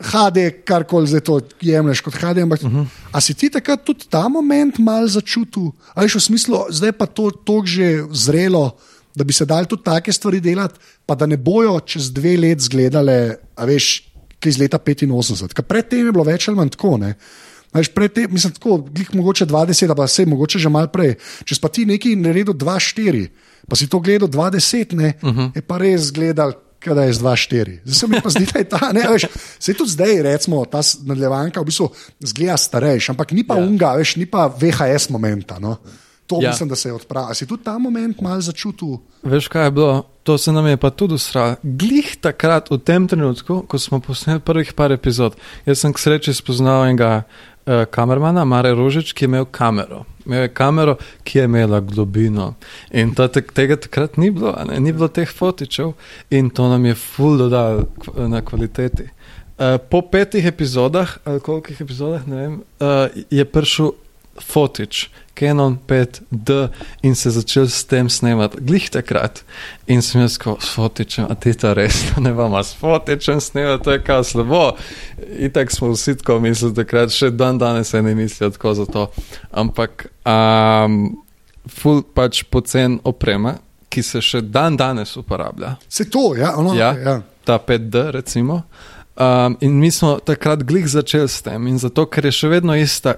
[0.00, 2.42] HD, karkoli zdaj to jemliš kot HD.
[2.42, 2.80] Ampak, uh Mhm.
[2.80, 2.86] -huh.
[3.12, 7.30] A si ti takrat tudi ta moment mal začutil, ali v smislu, zdaj pa to
[7.30, 8.76] tako že zrelo,
[9.14, 12.60] da bi se dal tudi take stvari delati, pa da ne bojo čez dve let
[12.60, 14.04] zgledale, a veš,
[14.40, 15.54] kaj iz leta 85.
[15.54, 16.96] Ker predtem je bilo več ali manj tako.
[16.98, 17.14] Ne?
[17.76, 21.16] Veš, predtem, mislim, tako, glih mogoče 20, pa vse, mogoče že malo prej.
[21.44, 23.26] Če pa ti nekaj naredil 2-4,
[23.68, 25.50] pa si to gledal 20, ne, uh -huh.
[25.54, 26.52] je pa res gledal.
[26.78, 27.78] Kada je z 2-4.
[27.84, 29.24] Zdaj se mi pa zdi, da je ta, ne, veš,
[29.58, 31.88] se tudi zdaj, recimo, ta nadaljevanka v bistvu
[32.20, 33.64] zgleda starejša, ampak ni pa Ja.
[33.64, 35.58] unga, veš, ni pa VHS momenta.
[35.58, 35.76] No.
[36.26, 36.50] To Ja.
[36.50, 37.34] mislim, da se je odpravil.
[37.34, 38.98] Si tudi ta moment mal začutil?
[39.22, 40.02] Veš, kaj je bilo?
[40.22, 41.54] To se nam je pa tudi usralo.
[41.62, 45.34] Glih takrat, v tem trenutku, ko smo posneli prvih par epizod,
[45.66, 47.55] jaz sem k sreči spoznal enega uh,
[47.90, 50.04] kamermana, Mare Rožič, ki je imel kamero.
[50.26, 52.54] Imel je kamero, ki je imela globino.
[52.90, 54.78] In to, te, tega takrat ni bilo, ne?
[54.80, 55.92] ni bilo teh fotičev
[56.30, 59.08] in to nam je ful dodalo kv- na kvaliteti.
[59.56, 63.94] Uh, po petih epizodah, ali kolikih epizodah, ne vem, uh, je prišel
[64.42, 65.06] fotič,
[65.38, 66.68] Canon 5D
[67.02, 69.42] in se začel s tem snemati, glih takrat.
[69.86, 73.84] In sem jaz rekel, s fotičem, a ti to res, ne vama s fotičem snemati,
[73.84, 74.76] to je kao slabo.
[75.38, 78.86] In tako smo vsi tako mislili takrat, še dan danes se ne mislijo tako za
[78.86, 79.06] to.
[79.52, 81.16] Ampak, um,
[81.68, 83.58] ful pač pocen oprema,
[83.92, 87.20] ki se še dan danes uporablja Se to, ja, ono, ja, ja.
[87.44, 88.62] ta 5D, recimo.
[89.16, 92.76] Um, in mi smo takrat glih začeli s tem, in zato, ker je še vedno
[92.76, 93.16] ista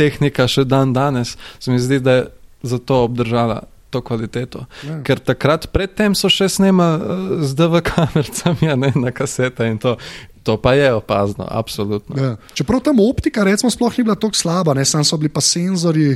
[0.00, 2.24] tehnika, še dan danes, se mi zdi, da je
[2.64, 3.60] zato obdržala
[3.90, 4.64] to kvaliteto.
[4.82, 5.00] Ja.
[5.02, 7.06] Ker takrat predtem so še snemali uh,
[7.42, 9.96] z DV kamericami, ne na kasete in to.
[10.40, 12.16] To pa je opazno, absolutno.
[12.16, 12.30] Ja.
[12.54, 16.14] Čeprav tam optika, recimo, sploh ni bila tako slaba, ne, sam so bili pa senzori.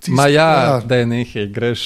[0.00, 1.82] tist- Ma ja, da je nekaj, greš,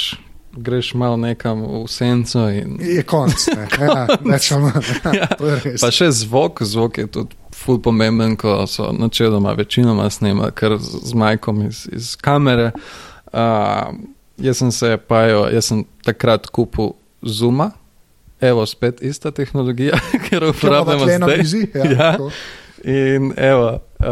[0.55, 3.37] greš malo nekam v senco in Je konc.
[3.49, 3.69] ne.
[3.85, 4.81] Ja, manj.
[5.12, 5.77] Ja, to je res.
[5.79, 11.03] Pa še zvok, zvok je tudi ful pomemben, ko so načeloma večinoma snemali, ker z,
[11.11, 12.71] z majkom iz, iz kamere.
[13.33, 13.94] Uh,
[14.38, 17.71] jaz sem se pajo, jaz sem takrat kupil Zuma.
[18.40, 21.38] Evo, spet ista tehnologija, ker uporabljamo zdaj.
[21.38, 22.12] mizi, ja, ja.
[22.12, 22.31] tako.
[22.85, 24.07] In evo, uh,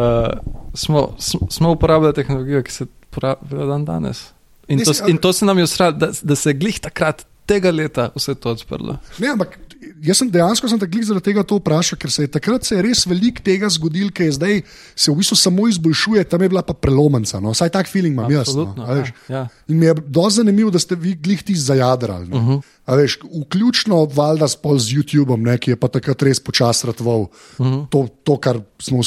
[0.74, 4.24] smo, sm- smo uporabljali tehnologijo, ki se uporablja dan danes.
[4.68, 7.22] In to, Mislim, in to se nam je usralo, da, da se je glih takrat,
[7.46, 8.98] tega leta, vse to odprlo.
[9.18, 9.58] Ne, ampak
[10.02, 12.76] jaz sem dejansko sem te klik zaradi tega to vprašal, ker se je takrat se
[12.76, 14.62] je res veliko tega zgodil, ki je zdaj
[14.94, 17.40] se v bistvu samo izboljšuje, tam je bila pa prelomnica.
[17.42, 17.54] No?
[17.56, 18.54] Vsaj tak feeling imam jaz.
[18.56, 18.72] No?
[18.86, 19.42] A ja, ja.
[19.68, 22.30] In mi je dosti zanimivo, da ste vi glih ti zajadrali.
[22.32, 22.60] Uh -huh.
[22.96, 27.20] veš, vključno valjda s pol z YouTubeom, ne, ki je pa takrat res počasi ratval
[27.20, 27.86] uh -huh.
[27.90, 29.00] to, to, kar smo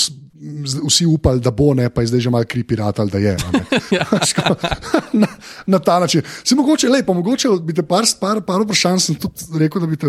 [0.87, 3.35] vsi upali, da bo, ne pa je zdaj že malo kripirat ali da je.
[3.35, 4.25] a.
[4.25, 4.55] Ško-
[5.21, 5.27] na,
[5.65, 6.21] na ta način.
[6.43, 9.87] Si mogoče, lej, pa mogoče bi te par, par, par vprašanj sem tudi rekel, da
[9.87, 10.07] bi te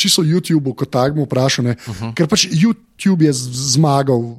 [0.00, 2.14] čisto YouTube kot takmu vprašal, uh -huh.
[2.16, 3.32] ker pač YouTube je
[3.76, 4.36] zmagal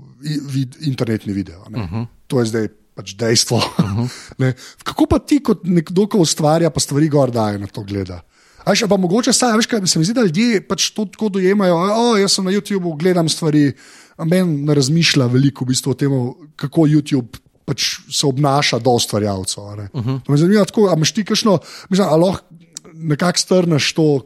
[0.50, 1.62] vid, internetni video.
[1.70, 2.06] Uh -huh.
[2.28, 3.58] To je zdaj pač dejstvo.
[3.58, 4.10] Uh -huh.
[4.38, 4.54] ne.
[4.84, 8.22] Kako pa ti, kot nekdo, ki ustvarja, pa stvari gor daje na to gleda?
[8.66, 11.30] A še pa mogoče saj, veš, kaj se mi zdi, da ljudje pač to tako
[11.30, 11.76] dojemajo.
[11.76, 13.74] O, jaz sem na YouTubu, gledam stvari,
[14.18, 16.12] a meni ne razmišlja veliko v bistvu o tem,
[16.56, 19.64] kako YouTube pač se obnaša do ustvarjalcev.
[19.64, 20.38] Uh -huh.
[20.38, 22.46] Zanimivo je, ali imaš ti kakšno, mislim, ali lahko
[22.94, 24.22] nekako strneš to,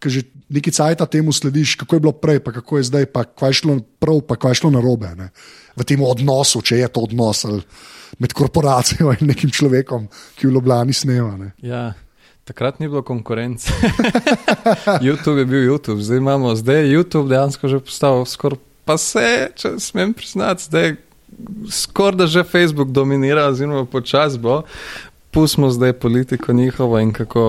[0.00, 3.24] ki že nekaj cajta temu slediš, kako je bilo prej, pa kako je zdaj, pa
[3.24, 5.30] kaj je šlo prav, pa kaj je šlo narobe ne?
[5.76, 7.44] v tem odnosu, če je to odnos
[8.20, 11.36] med korporacijo in nekim človekom, ki v Ljubljani snema.
[11.38, 11.52] Ne?
[11.62, 11.92] Ja.
[12.44, 13.70] Takrat ni bilo konkurence.
[15.06, 18.58] YouTube je bil YouTube, zdaj imamo, zdaj je YouTube dejansko že postal skoraj
[18.90, 20.96] pa se, če smem priznati, zdaj
[21.70, 24.62] skoraj da že Facebook dominira, oziroma počas bo.
[25.30, 27.42] Pustimo zdaj politiko njihovo in kako.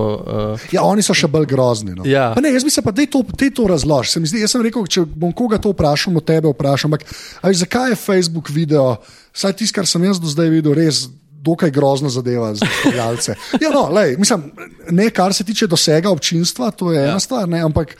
[0.54, 0.74] Uh...
[0.74, 1.96] Ja, oni so še bolj grozni.
[1.98, 2.06] No.
[2.06, 2.36] Ja.
[2.42, 3.24] Ne, jaz bi se pa te to,
[3.56, 4.12] to razložil.
[4.12, 6.94] Sem, jaz sem rekel, če bom koga to vprašal, od tebe vprašam.
[6.94, 7.10] Ampak,
[7.42, 9.00] zakaj je Facebook video,
[9.34, 11.08] vsaj tisto, kar sem jaz do zdaj videl, res
[11.42, 13.36] dokaj grozna zadeva za gledalce?
[13.62, 14.52] Ja, no, lej, mislim,
[14.90, 17.12] ne kar se tiče dosega občinstva, to je ja.
[17.12, 17.96] ena stvar, ne, ampak,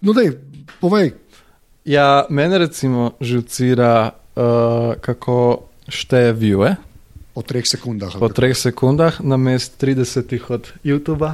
[0.00, 0.34] no, dej,
[0.80, 1.12] povej.
[1.84, 6.74] Ja, mene recimo žucira, uh, kako šteje viewe.
[7.32, 8.12] Po treh sekundah.
[8.20, 11.32] Po treh sekundah, na mest 30 od YouTube.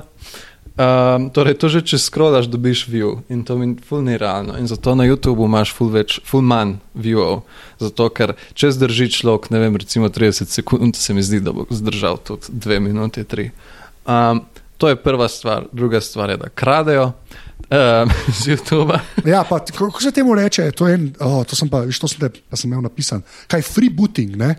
[0.78, 4.54] Um, torej, to že če skrolaš, dobiš view in to mi ful ni realno.
[4.54, 7.42] In zato na YouTubu imaš ful, več, ful manj viewov.
[7.82, 11.66] Zato, ker če zdrži človek, ne vem, recimo 30 sekund, se mi zdi, da bo
[11.66, 13.50] zdržal tudi 2 minute, 3.
[14.06, 14.46] Um,
[14.78, 15.66] to je prva stvar.
[15.74, 17.10] Druga stvar je, da kradejo.
[17.74, 18.94] Um, z YouTube.
[19.26, 20.70] ja, pa, kako se temu reče?
[20.78, 23.26] To, en, oh, to sem pa, viš, to sem, te, pa sem imel napisan.
[23.50, 24.38] Kaj freebooting?
[24.38, 24.54] Ne?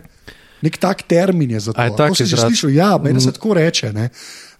[0.62, 1.88] Nek tak termin je za to.
[1.96, 3.92] To si že slišal, ja, meni se tako reče.
[3.92, 4.10] Ne?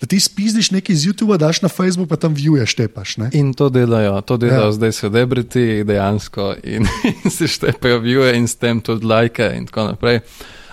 [0.01, 3.17] Da ti spizdiš nekaj iz YouTube, daš na Facebook, pa tam viewuješ, štepaš.
[3.17, 3.29] Ne?
[3.37, 4.73] In to delajo, to delajo ja.
[4.73, 9.93] zdaj celebrity dejansko in, in si štepajo viewuje in s tem tudi like in tako
[9.93, 10.25] naprej.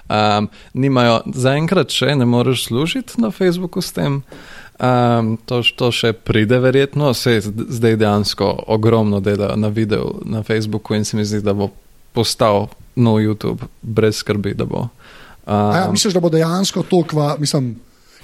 [0.08, 4.22] Um, nimajo, zaenkrat še ne moreš služiti na Facebooku s tem.
[4.80, 10.96] Um, to, to še pride, verjetno, se zdaj dejansko ogromno dela na videu na Facebooku
[10.96, 11.74] in se mi zdi, da bo
[12.16, 14.88] postal nov YouTube, brez skrbi, da bo.
[15.48, 17.78] Um, ja, misliš, da bo dejansko to, kva, mislim,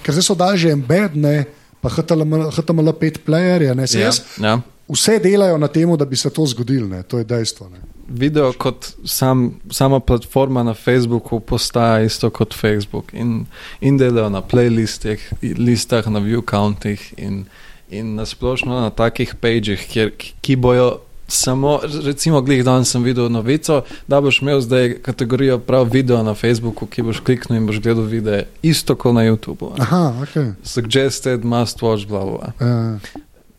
[0.04, 1.46] ker zdaj so dali že embedne,
[1.80, 4.20] pa HTML5 playerje, ne se jaz.
[4.36, 4.60] Ja, ja.
[4.88, 7.68] Vse delajo na tem, da bi se to zgodilo, to je dejstvo.
[7.72, 7.80] Ne.
[8.08, 13.46] Video kot sam, sama platforma na Facebooku postaja isto kot Facebook in,
[13.80, 17.46] in delajo na playlistih, listah, na view countih in,
[17.88, 20.12] in na splošno na takih pageh, kjer,
[20.44, 25.88] ki bojo samo, recimo, glih danes sem videl novico, da boš imel zdaj kategorijo prav
[25.92, 29.72] video na Facebooku, ki boš kliknil in boš gledal video, isto kot na YouTubu.
[29.78, 30.54] Aha, ok.
[30.62, 32.52] Suggested, must watch, bla bla.
[32.60, 32.98] Ja.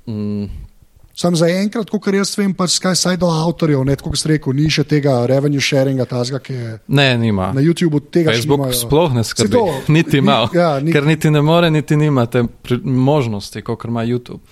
[0.08, 0.66] Mm.
[1.16, 4.56] Sam za enkrat, kot jaz vem, pač skaj saj do avtorjev, ne tako, kot rekel,
[4.58, 6.72] ni še tega revenue sharinga, tazga, ki je.
[6.92, 7.54] Ne, nima.
[7.56, 9.56] Na YouTubu tega Facebook sploh ne skrbi.
[9.56, 9.64] To,
[9.96, 10.42] niti ima.
[10.54, 10.92] Ja, niti...
[10.98, 12.44] Ker niti ne more, niti nima te
[12.84, 14.44] možnosti, kot ima YouTube.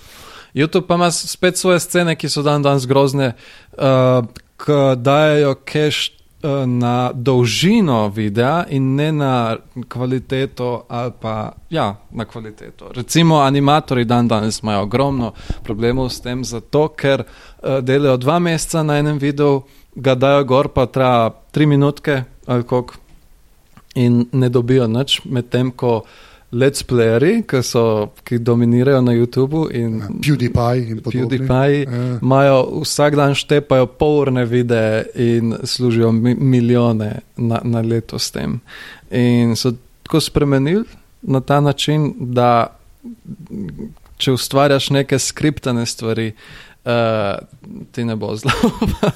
[0.53, 3.33] YouTube pa ima spet svoje scene, ki so dan danes grozne,
[3.77, 4.25] uh,
[4.57, 6.11] ki dajo cache
[6.43, 9.57] uh, na dolžino videa in ne na
[9.89, 12.91] kvaliteto ali pa ja, na kvaliteto.
[12.93, 18.83] Recimo animatori dan danes imajo ogromno problemov s tem, zato ker uh, delajo dva meseca
[18.83, 19.63] na enem videu,
[19.95, 22.93] ga dajo gor, pa traja tri minutke ali koliko
[23.95, 26.01] in ne dobijo nič, medtem ko
[26.53, 29.67] let's playeri, ki, so, ki dominirajo na YouTubu.
[29.73, 31.27] In ja, PewDiePie in podobno.
[31.27, 32.19] PewDiePie ja.
[32.21, 38.59] imajo vsak dan štepajo polurne videe in služijo mi, milijone na, na leto s tem.
[39.11, 40.85] In so tako spremenili
[41.21, 42.67] na ta način, da
[44.17, 46.33] če ustvarjaš neke skriptane stvari.
[46.83, 46.91] Uh,
[47.95, 48.51] ti ne bo zelo.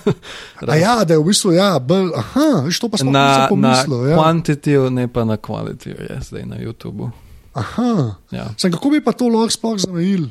[0.82, 4.16] ja, da je v bistvu, ja, bolj, aha, to pa na, pomislil, na ja.
[4.16, 7.10] kvantitiju, ne pa na kvalitiju, je zdaj na YouTubu.
[7.58, 8.16] Aha.
[8.32, 8.48] Ja.
[8.58, 10.28] Sem, kako bi pa to lahko sploh zamejil?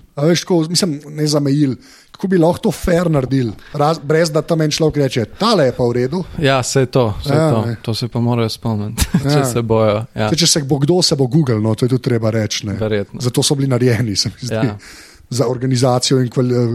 [0.71, 1.75] Mislim, ne zamejil.
[2.15, 5.67] Kako bi lahko to fair naredil, Raz, brez da tam en človek reče, ta le
[5.69, 6.23] je pa v redu.
[6.41, 7.75] Ja, vse to, vse ja, to.
[7.83, 9.35] to se pa morajo spomniti, ja.
[9.35, 9.99] če se bojo.
[10.15, 10.31] Ja.
[10.33, 12.65] Če se bo kdo, se bo Google, no, to je tudi treba reči.
[13.21, 14.55] Zato so bili narejeni, se mi zdi.
[14.55, 14.79] Ja
[15.31, 16.31] za organizacijo in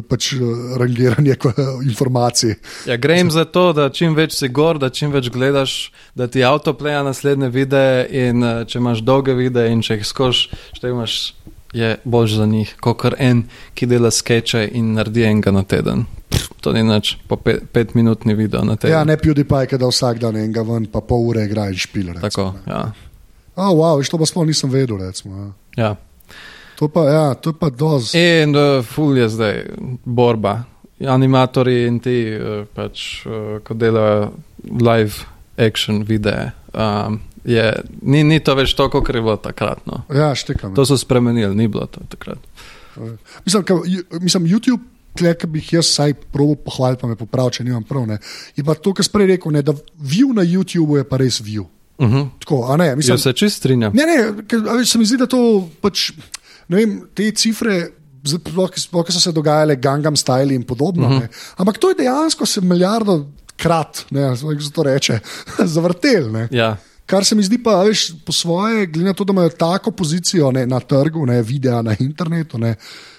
[0.10, 0.34] pač,
[0.78, 1.36] rangiranje
[1.84, 2.56] informacij.
[2.86, 6.44] Ja, grem za to, da čim več si gor, da čim več gledaš, da ti
[6.44, 10.92] avto pleja naslednje videe in eh, če imaš dolge videe in če jih skoš, šte
[10.92, 11.20] imaš,
[11.74, 16.06] je bož za njih, kot en, ki dela skeče in naredi enega na teden.
[16.62, 18.94] To ni nič, po pet, pet minutni video na teden.
[18.94, 22.14] Ja, ne PewDiePie, da vsak dan enega ven, pa pol ure igra in špil.
[22.20, 22.86] Tako, ja.
[23.56, 25.52] Oh, wow, to pa sploh nisem vedel, recimo.
[25.76, 25.84] Ja.
[25.84, 25.96] ja.
[26.82, 28.16] To pa, ja, to pa doz.
[28.18, 29.58] In uh, ful je zdaj
[30.02, 30.64] borba.
[31.06, 34.32] Animatori in ti, uh, pač, uh, ko delajo
[34.66, 35.28] live
[35.62, 36.50] action videe.
[36.74, 37.68] Um, je,
[38.02, 39.86] ni, ni to več to, kot je bilo takrat.
[39.86, 40.02] No.
[40.10, 40.74] Ja, štekam.
[40.74, 42.42] To so spremenili, ni bilo to takrat.
[43.46, 43.78] Mislim, ka,
[44.18, 44.82] mislim YouTube.
[45.12, 48.06] Tle, ki bi jih jaz vsaj probo pohvalil, pa me popravil, če nimam prav.
[48.08, 48.16] Ne.
[48.56, 51.42] Je pa to, kar sem prej rekel, ne, da view na YouTubu je pa res
[51.44, 51.66] view.
[52.00, 52.30] Uh -huh.
[52.40, 53.92] Tako, ne, mislim, Jaz se čist strinjam.
[53.94, 56.12] Ne, ne, ker, veš, se mi zdi, da to pač,
[56.70, 57.92] vem, te cifre.
[58.22, 61.08] Sploh, ki so se dogajale, Gangnam Style in podobno.
[61.08, 61.54] Uh -huh.
[61.58, 63.26] Ampak to je dejansko se milijardo
[63.58, 65.20] krat, ne, kako se to reče,
[65.76, 66.32] zavrtel.
[66.32, 66.48] Ne.
[66.52, 66.78] Ja.
[67.06, 70.52] Kar se mi zdi, pa veš, po svoje, glede na to, da imajo tako pozicijo
[70.52, 72.76] ne, na trgu, ne, videa na internetu, ne,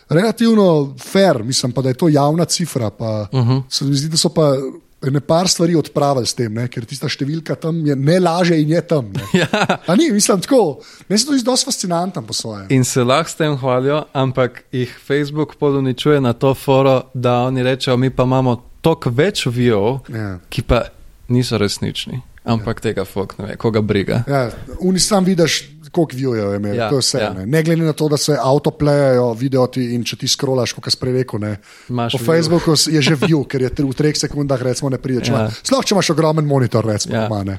[0.09, 2.91] relativno fair, mislim pa, da je to javna cifra.
[2.91, 3.63] Pa, uh -huh.
[3.69, 4.57] Se mi zdi, da so pa
[5.03, 8.71] ene par stvari odpravili s tem, ne, ker tista številka tam je ne laže in
[8.71, 9.13] je tam.
[9.13, 9.23] Ne.
[9.43, 9.49] Ja.
[9.87, 10.79] A ni, mislim tako.
[11.09, 12.67] Meni se to zdi dosti fascinantno po svoje.
[12.71, 17.63] In se lahko s tem hvalijo, ampak jih Facebook poduničuje na to foro, da oni
[17.63, 20.39] rečejo, mi pa imamo toliko več vijev, Ja.
[20.49, 20.83] ki pa
[21.29, 22.21] niso resnični.
[22.45, 24.25] Ampak tega folk ne ve, koga briga.
[24.27, 27.19] Ja, Uni sam vidiš, koliko vijev je imel, Ja, to je vse.
[27.19, 27.33] ja.
[27.33, 27.47] Ne.
[27.47, 30.99] ne glede na to, da se avtoplejajo, video ti in če ti scrollaš, kot si
[31.13, 31.39] rekel.
[31.39, 31.57] Ne.
[31.89, 32.27] Imaš Po view.
[32.27, 35.23] Facebooku je že view, ker je v treh sekundah recimo, ne pride.
[35.25, 35.51] Ja.
[35.53, 37.29] Sploh če imaš ogromen monitor, recimo, Ja.
[37.29, 37.59] ja.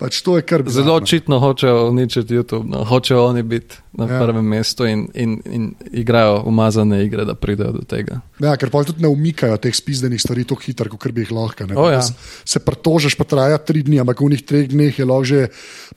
[0.00, 0.94] Pač to je kar Zelo bizarno.
[0.96, 2.84] očitno hočejo uničiti YouTube, no.
[2.88, 4.20] hočejo oni biti na ja.
[4.22, 8.20] Prvem mestu in, in, in igrajo umazane igre, da pridejo do tega.
[8.40, 11.66] Ja, ker pa tudi ne umikajo teh spizdenih stvari tako hitro, kot bi jih lahko.
[11.66, 11.76] ne.
[11.76, 12.00] O, ja.
[12.44, 15.48] Se pritožiš, pa traja tri dni, ampak v njih treh dneh je lahko že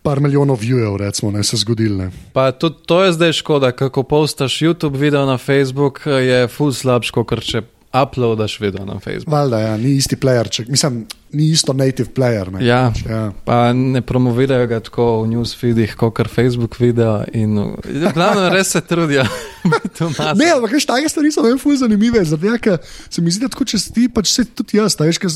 [0.04, 1.96] par milijonov viewov, recimo, ne se zgodil.
[1.98, 2.10] Ne.
[2.34, 7.14] Pa tudi to je zdaj škoda, kako postaš YouTube video na Facebook, je full slabš,
[7.16, 7.64] kot če
[8.02, 9.28] uploadaš video na Facebook.
[9.34, 12.52] Valjda, ja, ni isti player, če, mislim, ni isto native player.
[12.52, 12.92] Ne, Ja.
[12.94, 13.32] Pač, ja.
[13.46, 17.22] Pa ne promovirajo ga tako v newsfeedih, kot kar Facebook video.
[17.34, 19.26] In, v glavnem, res se trudijo.
[20.36, 22.78] Ne, ampak take stvari so meni fuz zanimive, zato
[23.10, 25.32] se mi zdi, da tako če si ti, pač se tudi jaz, veš, ker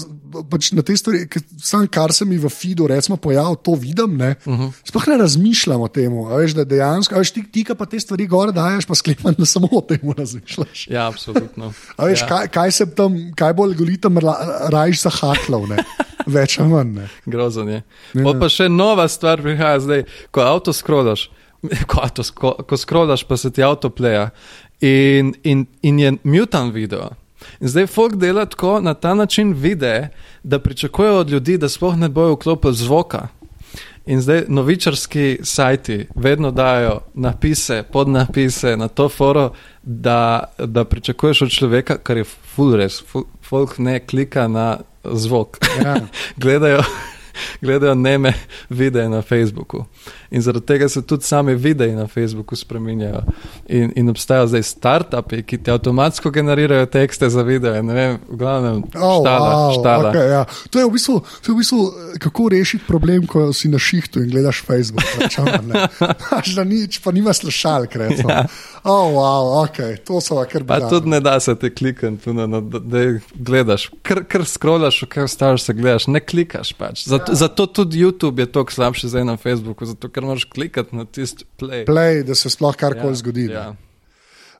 [0.50, 1.26] pač na te stvari,
[1.64, 4.72] sam kar se mi v feedu recimo pojavi, to vidim, ne, uh -huh.
[4.88, 8.52] sploh ne razmišljam o tem, veš, da dejansko, veš, ti, ti pa te stvari gore
[8.52, 10.88] daješ, pa sklepam, da samo o tem razmišljaš.
[10.88, 11.74] Ja, absolutno.
[11.98, 12.28] A veš, ja.
[12.28, 15.84] kaj, kaj se tam, kaj bo algoritem ra- rajš zahaklal, ne,
[16.38, 17.10] več ali manj, ne.
[17.26, 17.82] Grozen je.
[18.14, 21.30] Pol pa še nova stvar prihaja zdaj, ko avto skrolaš.
[21.90, 24.30] Ko, avto, ko, ko skrolaš, pa se ti avto pleja
[24.80, 27.10] in, in, in je mutan video.
[27.60, 30.10] In zdaj folk dela tako na ta način vide,
[30.44, 33.28] da pričakujejo od ljudi, da sploh ne bojo vklopili zvoka.
[34.06, 39.52] In zdaj novičarski sajti vedno dajo napise, podnapise na to foro,
[39.84, 43.04] da, da pričakuješ od človeka, kar je full res,
[43.44, 45.58] folk ne klika na zvok.
[45.84, 45.96] Ja.
[46.42, 46.84] gledajo,
[47.62, 48.34] gledajo neme
[48.70, 49.86] videe na Facebooku.
[50.32, 53.22] In zaradi tega se tudi sami videi na Facebooku spremenjajo.
[53.68, 57.84] In, in obstajajo zdaj startupi, ki ti avtomatsko generirajo tekste za videe.
[57.84, 60.12] Ne vem, v glavnem, Oh, štala, wow, štala.
[60.12, 60.46] okay, ja.
[60.70, 63.80] to, je v bistvu, to je v bistvu, eh, kako rešiti problem, ko si na
[63.80, 65.04] šihtu in gledaš Facebook.
[65.38, 65.88] a ne.
[66.30, 67.96] Pač, da nič, pa nima slušalk.
[67.96, 68.46] Ja.
[68.84, 70.90] Oh, wow, okay, to so kar Pa bizarno.
[70.90, 72.98] tudi ne da se te klikati, no, no, da, da
[73.36, 77.04] gledaš, ker, ker scrollaš, kaj ostaviš, se gledaš, ne klikaš pač.
[77.08, 77.27] Zato.
[77.32, 81.46] Zato tudi YouTube je toliko slabši zdaj na Facebooku, zato ker moraš klikati na tisti
[81.60, 81.86] play.
[81.86, 83.46] Play, da se sploh karkoli ja, zgodi.
[83.52, 83.76] Ja, Ja.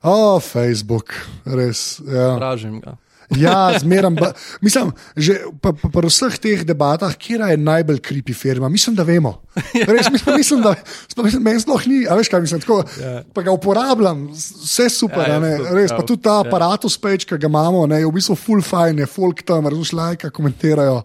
[0.02, 2.00] Oh, Facebook, res.
[2.06, 2.36] Ja.
[2.36, 2.96] pražim ga.
[3.36, 4.14] Ja, zmeram.
[4.16, 8.96] Ba, mislim, že pa, pa, pa vseh teh debatah, kje je najbolj kripi firma, mislim,
[8.96, 9.42] da vemo.
[9.74, 10.74] Res, mislim, mislim, da
[11.22, 13.22] mislim, meni sploh ni, a veš kaj mislim, tako, Ja.
[13.34, 16.30] pa ga uporabljam, vse super, Ja, ja, jaz ne, tudi, res, ja, pa tudi ta
[16.38, 16.46] ja.
[16.46, 19.92] aparatus page, ki ga imamo, ne, je v bistvu full fine, je folk tam, razumeš,
[19.92, 21.02] lajka, komentirajo,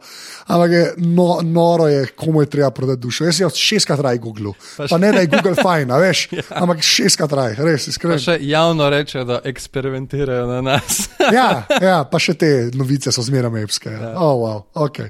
[0.47, 3.25] ampak je no, noro je, komu je treba prodati dušo.
[3.25, 6.27] Jaz sem jo šestkrat raj Google, Pa ne da je Google fine, a veš,
[6.62, 8.19] ampak šestkrat raj, res, iskreno.
[8.21, 11.09] še javno reče, da eksperimentirajo na nas.
[11.33, 13.89] Ja, ja, pa še te novice so zmeraj mepske.
[13.89, 14.13] Ja.
[14.21, 15.10] Oh, wow, okay.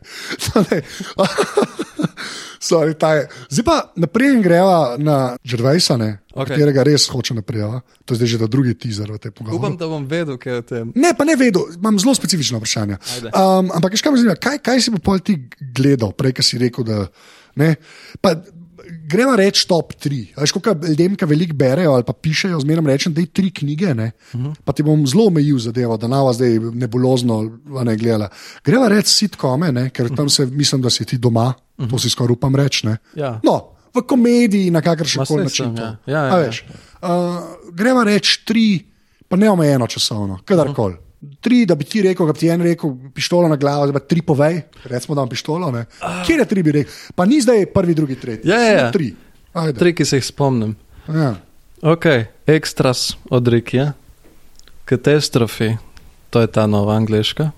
[2.63, 3.28] Sorry, ta je.
[3.52, 6.56] Zdaj pa naprej greva na Žrvejsa, okay.
[6.56, 7.84] Katerega res hoče naprej.
[8.08, 9.76] To je zdaj že drugi teaser v tej Upam, pogovoru.
[9.76, 10.86] da bom vedel, kaj je o tem.
[10.96, 12.96] Ne, pa ne vedo, imam zelo specifično vprašanje.
[12.96, 13.30] Ajde.
[13.36, 16.88] Um, ampak, kaj me zanima, kaj, kaj si pa ti gledal, prej, ki si rekel,
[16.88, 17.04] da
[17.60, 17.76] ne.
[18.24, 18.39] Pa,
[19.04, 20.22] Gremo reči top tri.
[20.38, 23.94] Veš, koliko ljudem, ki veliko berejo ali pa pišejo, zmeraj rečem, da je tri knjige.
[23.94, 24.12] Ne?
[24.34, 24.56] Uh -huh.
[24.63, 28.30] Pa ti bom zelo omejil zadevo, da nava zdaj nebulozno ne gledala.
[28.63, 29.89] Gremo reči sitkome, ne?
[29.89, 31.89] ker tam se mislim, da si ti doma, uh -huh.
[31.89, 32.88] to si skoraj upam reči.
[33.16, 33.39] Ja.
[33.44, 33.62] No,
[33.94, 35.78] v komediji na kakršen koli način.
[35.78, 35.98] ja.
[36.06, 36.36] Ja, ja, ja.
[36.36, 36.66] veš,
[37.04, 37.10] Uh,
[37.76, 38.80] gremo reči tri,
[39.28, 40.96] pa ne omejeno časovno, kadarkoli.
[41.42, 44.02] Tri, da bi ti rekel, da bi ti en rekel, pištolo na glavo, da bi
[44.08, 45.72] tri povej, recimo, da imam pištolo.
[45.72, 45.86] Ne?
[46.26, 46.94] Kje je tri, bi rekel?
[47.16, 48.50] Pa ni zdaj prvi, drugi, tretji.
[48.52, 48.92] Ja, ja, ja.
[48.92, 49.14] Tri.
[49.54, 49.80] Ajde.
[49.80, 50.76] Tri, ki se jih spomnim.
[51.08, 51.36] Ja.
[51.84, 52.06] Ok,
[52.48, 53.94] ekstras od Rikija,
[54.86, 55.76] katastrofi,
[56.30, 57.52] to je ta nova angliška.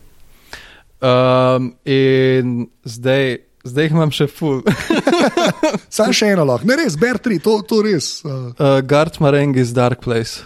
[1.01, 4.61] Um, in zdaj, zdaj jih imam še full.
[5.95, 8.19] Sam še eno lahko, ne res, ber tri, to, to res.
[8.25, 10.41] Uh, Uh, Gart Marengi's Dark Place.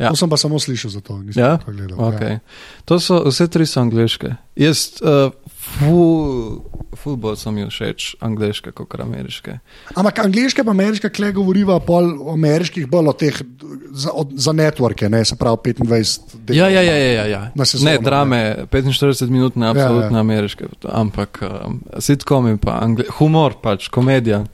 [0.00, 0.08] Ja.
[0.10, 1.58] To sem pa samo slišal za to, nisem Ja?
[1.66, 1.98] gledal.
[1.98, 2.40] Okay.
[2.88, 4.34] To so vse tri so angliške.
[4.56, 5.30] Jaz, uh,
[5.78, 6.64] ful,
[6.96, 9.58] futbol so mi všeč, angliške kot ameriške.
[9.94, 13.36] Ampak angliške pa ameriške, kle govoriva pol o ameriških, bolj o teh
[13.92, 16.54] za, od, za networke, ne se pravi 25.
[16.56, 17.42] Ja, ja, ja, ja, ja.
[17.54, 20.20] Na sezono, Ne, drame, 45 minut, ne, absolutno Ja, ja.
[20.20, 24.44] ameriške, ampak um, sitcomi pa, angli, humor pač, komedija,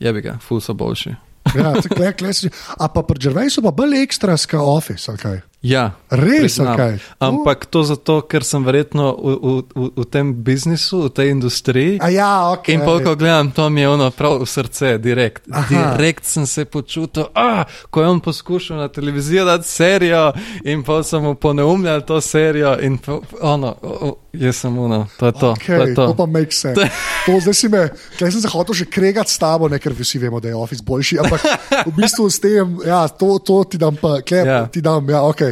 [0.00, 1.27] je bi ga, ful so boljši.
[1.54, 2.50] Ja, tako kle, kle si.
[2.78, 5.40] A pa pri Džervejsu pa bolj ekstra ska office, ali kaj?
[5.62, 6.92] Ja, Res, ali kaj?
[7.18, 11.96] Ampak to zato, ker sem verjetno v, v, v, v tem biznisu, v tej industriji.
[11.98, 12.70] A ja, ok.
[12.70, 15.50] In pol, ko gledam, to mi je ono prav v srce, direkt.
[15.50, 15.96] Aha.
[15.98, 20.30] Direkt sem se počutil, ah, ko je on poskušal na televizijo dati serijo
[20.62, 25.26] in pol sem mu poneumljal to serijo in po, ono, o, jaz sem ono, to
[25.26, 25.50] je to.
[25.52, 26.06] Okay, to, je to.
[26.06, 26.90] to pa make sense.
[27.26, 27.88] To, zdaj si me,
[28.18, 30.84] zdaj sem se hotel že kregati s tabo, ne, ker vsi vemo, da je Office
[30.84, 31.40] boljši, ampak
[31.86, 34.52] v bistvu s tem, ja, to, to ti dam, pa, klep, Ja.
[34.52, 34.66] ja.
[34.66, 35.42] ti dam, ja, ok.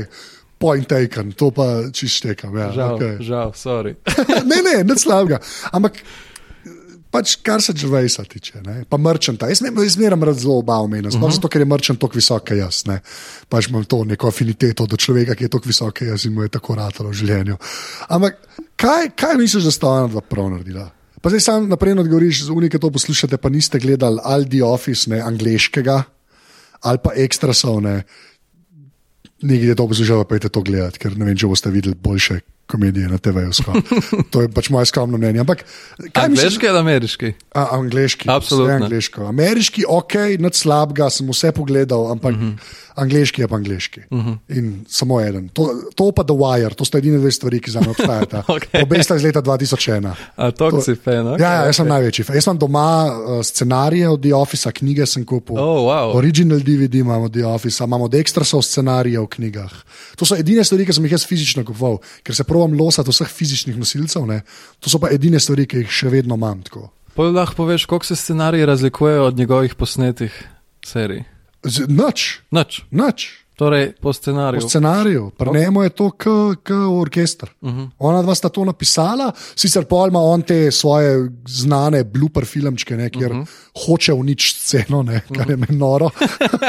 [0.57, 2.57] Point taken, to pa čistekam.
[2.57, 3.15] Ja, Žal, okay.
[3.21, 3.93] žal, sorry.
[4.51, 5.37] ne, ne, ne slabega.
[5.73, 6.01] Ampak
[7.17, 9.49] pač, kar se Džervejsa tiče, ne, pa Merchanta.
[9.49, 11.35] Jaz zmer- jaz zmeraj rad zelo oba omenjam, uh -huh.
[11.35, 12.83] zato ker je Merchant tako visok, kot jaz.
[12.87, 13.01] Ne.
[13.49, 16.43] Pač imam to neko afiniteto do človeka, ki je tako visok, kot jaz in mu
[16.43, 17.57] je tako ratalo v življenju.
[18.09, 18.37] Ampak
[18.77, 20.91] kaj, kaj misliš, da sta ona dva prav naredila?
[21.23, 25.11] Pa zdaj sam naprej odgovoriš, z unike to poslušate, pa niste gledali ali The Office,
[25.11, 26.03] ne angliškega,
[26.81, 28.03] ali pa Extrasov, ne.
[29.43, 32.41] Nekaj je to poslušalo, pa je to gledati, ker ne vem, če boste videli boljše
[32.67, 33.51] komedije na TV-ju.
[34.33, 35.41] To je pač moje skromno mnenje.
[35.41, 35.65] Ampak?
[36.15, 37.33] Angliški ali ameriški?
[37.55, 38.75] A, angliški, Absolutno.
[38.75, 39.27] angliško.
[39.27, 42.75] Ameriški, ok, nad slabega, sem vse pogledal, ampak uh -huh.
[42.95, 44.01] angliški je pa angliški.
[44.11, 44.39] Uh -huh.
[44.49, 45.49] In samo eden.
[45.49, 48.43] To, to pa The Wire, to sta edine dve stvari, ki za me obstajata.
[48.57, 48.83] Okej.
[48.83, 50.13] Obe sta iz leta 2001.
[50.37, 51.41] A to si fan, ok?
[51.41, 52.25] Ja, ja, jaz sem največji.
[52.35, 55.57] Jaz sem doma uh, scenarije od The Office, knjige sem kupil.
[55.59, 56.17] Oh, wow.
[56.17, 59.73] Original DVD imamo od The Office, imamo od Extrasov scenarije v knjigah.
[60.17, 63.29] To so edine stvari, ki sem jih jaz fizično kupoval, ker se provam losati vseh
[63.29, 64.25] fizičnih nosilcev.
[64.27, 64.41] Ne?
[64.81, 66.65] To so pa edine stvari, ki jih še vedno imam.
[66.65, 66.89] Tako.
[67.15, 70.33] Pol lahko poveš, koliko se scenariji razlikujejo od njegovih posnetih
[70.85, 71.23] serij.
[71.65, 72.83] Z- Nič, Nič.
[72.91, 73.29] nič.
[73.57, 74.61] Torej, po scenariju.
[74.61, 77.51] Po scenariju, pri njemu je to kot orkester.
[77.61, 77.89] Uh -huh.
[77.99, 83.11] Ona dva sta to napisala, sicer pol ima on te svoje znane blooper filmčke, ne,
[83.11, 83.47] kjer uh -huh.
[83.87, 86.11] hoče uničiti sceno, ne, kar je meni noro.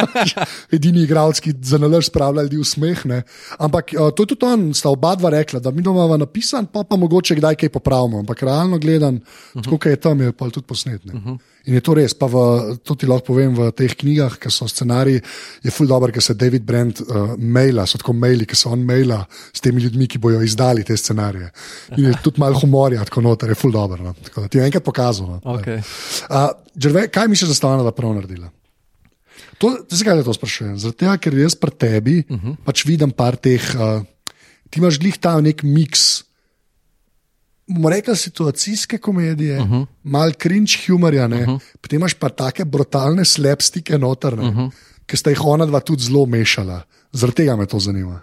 [0.71, 3.05] Edini igralec, ki za nalož spravlja ljudi v smeh.
[3.05, 3.23] Ne.
[3.59, 6.65] Ampak uh, to je tudi on, sta oba dva rekla, da mi doma imamo napisan,
[6.65, 8.19] pa pa mogoče kdaj kaj popravimo.
[8.19, 9.63] Ampak realno gledam, uh -huh.
[9.63, 11.05] tako kot je tam, je pa tudi posnet.
[11.05, 11.37] Uh -huh.
[11.65, 14.69] In je to res, pa v, to ti lahko povem v teh knjigah, ki so
[14.71, 15.19] scenariji,
[15.65, 18.85] je ful dobro, ker se David Brent uh, maila, so tako maili, ki se on
[18.87, 19.19] maila
[19.51, 21.49] s temi ljudmi, ki bojo izdali te scenarije.
[21.97, 23.99] In je tudi malo humorja, tako noter, je ful dobro.
[24.03, 24.13] No.
[24.29, 25.27] Tako da ti je enkrat pokazal.
[25.27, 25.57] No.
[25.57, 25.83] Okay.
[26.29, 28.51] Uh, Džerve, kaj misliš, da sta ona prav naredila?
[29.57, 30.77] To, zakaj te to sprašujem?
[30.79, 32.55] Zato, ker jaz pri tebi uh -huh.
[32.65, 34.05] pač vidim par teh, uh,
[34.69, 36.26] ti imaš glih ta nek miks.
[37.67, 39.85] Bomo rekli situacijske komedije, uh -huh.
[40.03, 41.59] mal cringe humorja, uh -huh.
[41.81, 44.71] potem imaš pa take brutalne slepstike noter, uh -huh.
[45.05, 46.81] ki sta jih ona dva tudi zelo mešala.
[47.11, 48.21] Zaradi tega me to zanima.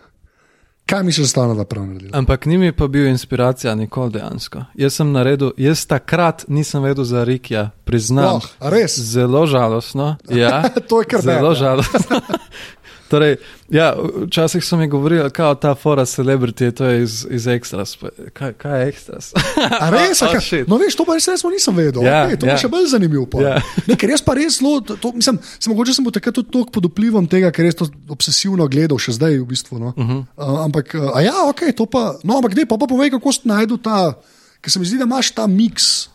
[0.87, 2.19] Kaj misliš, da sta ona dva prav naredila?
[2.19, 4.65] Ampak ni mi pa bil inspiracija nikoli dejansko.
[4.75, 8.37] Jaz sem naredil, jaz takrat nisem vedel za Rikija, priznam.
[8.37, 8.99] Oh, res?
[8.99, 10.17] Zelo žalostno.
[10.29, 11.61] Ja, To je kar Zelo bad, ja.
[11.61, 12.21] žalostno.
[13.09, 13.37] Torej,
[13.69, 13.95] ja,
[14.27, 17.97] včasih so mi govorili, da ta fora celebrity, to je iz, iz Extras.
[18.01, 19.33] Pa Kaj, kaj je Extras?
[19.83, 20.23] A res?
[20.23, 22.03] A Oh, kaj- no, veš, to pa res resno nisem vedel.
[22.03, 22.57] Ja, okay, to ja.
[22.57, 23.29] je še bolj zanimivo.
[23.43, 23.61] Ja.
[23.89, 26.49] Ne, ker jaz pa res zelo, to, to, mislim, sem, mogoče sem bil takrat tudi
[26.55, 29.79] toliko pod vplivom tega, ker res to obsesivno gledal, še zdaj v bistvu.
[29.83, 29.93] No.
[29.93, 30.25] Uh -huh.
[30.41, 33.33] uh, ampak, uh, a ja, ok, to pa, no, ampak ne, pa, pa povej, kako
[33.33, 34.17] si najdel ta,
[34.65, 36.09] ker se mi zdi, da imaš ta miks.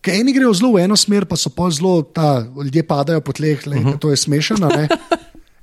[0.00, 3.32] Ker eni grejo zelo v eno smer, pa so pa zelo, ta, ljudje padajo po
[3.32, 3.98] tleh, le, uh -huh.
[3.98, 4.70] to je smešno.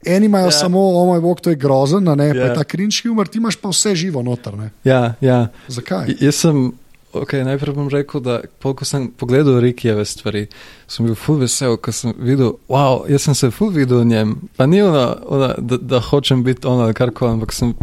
[0.06, 0.60] Eni imajo yeah.
[0.60, 2.34] samo, o moj bog, to je grozen, ne, yeah.
[2.34, 2.54] pa je Ja.
[2.56, 4.54] ta cringe humor, ti imaš pa vse živo noter.
[4.58, 4.72] Ne.
[4.84, 5.48] ja, ja.
[5.68, 6.08] Zakaj?
[6.08, 6.72] J- Jaz sem,
[7.13, 10.48] okay, najprej bom rekel, da pol, ko sem pogledal Rikijeve stvari,
[10.88, 14.36] sem bil ful vesel, ko sem videl, wow, jaz sem se ful videl v njem.
[14.58, 17.74] Pa ni ono, ono da, da hočem biti on ali karkoli, ampak sem.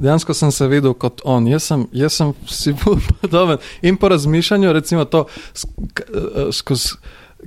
[0.00, 3.58] Dejansko sem se videl kot on, jaz sem, jaz sem si ful podoben.
[3.82, 5.26] In po razmišljanju, recimo to,
[5.98, 6.94] eh, skozi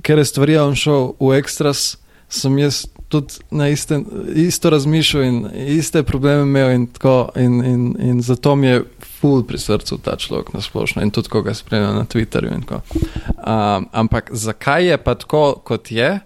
[0.02, 1.96] kere stvari je on šel v ekstras,
[2.28, 4.00] sem jaz tudi na iste,
[4.34, 7.28] isto razmišljal in iste probleme imel in tako.
[7.36, 8.82] In, in, in zato mi je
[9.20, 12.58] ful pri srcu ta človek na splošno in tudi, ko ga spremljam na Twitterju.
[12.58, 16.18] Um, ampak zakaj je pa tako, kot je?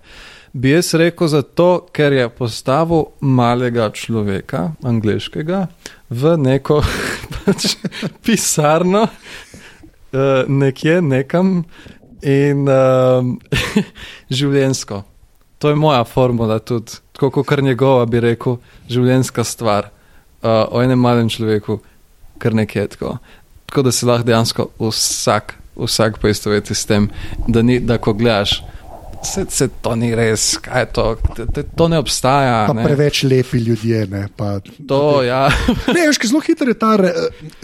[0.52, 5.66] Bi jaz rekel zato, ker je postavil malega človeka, angliškega,
[6.10, 6.80] v neko
[7.34, 7.76] pač,
[8.24, 11.62] pisarno, uh, nekje, nekam
[12.24, 13.36] in um,
[14.32, 15.04] življensko.
[15.58, 20.82] To je moja formula tudi, tako kot kar njegova bi rekel, življenjska stvar uh, o
[20.82, 21.80] enem malem človeku,
[22.38, 23.16] kar nekje je tako.
[23.66, 27.08] Tako da se lahko dejansko vsak vsak poistoveti s tem,
[27.48, 28.62] da, ni, da ko gledaš.
[29.24, 31.04] Se, se to ni res, kaj je to,
[31.36, 32.66] to, to, ne obstaja.
[32.68, 32.84] Pa ne.
[32.86, 34.06] preveč lepi ljudje.
[34.06, 35.48] Ne, pa, To, ja.
[35.94, 37.12] ne, veš, zelo hitro je ta, re,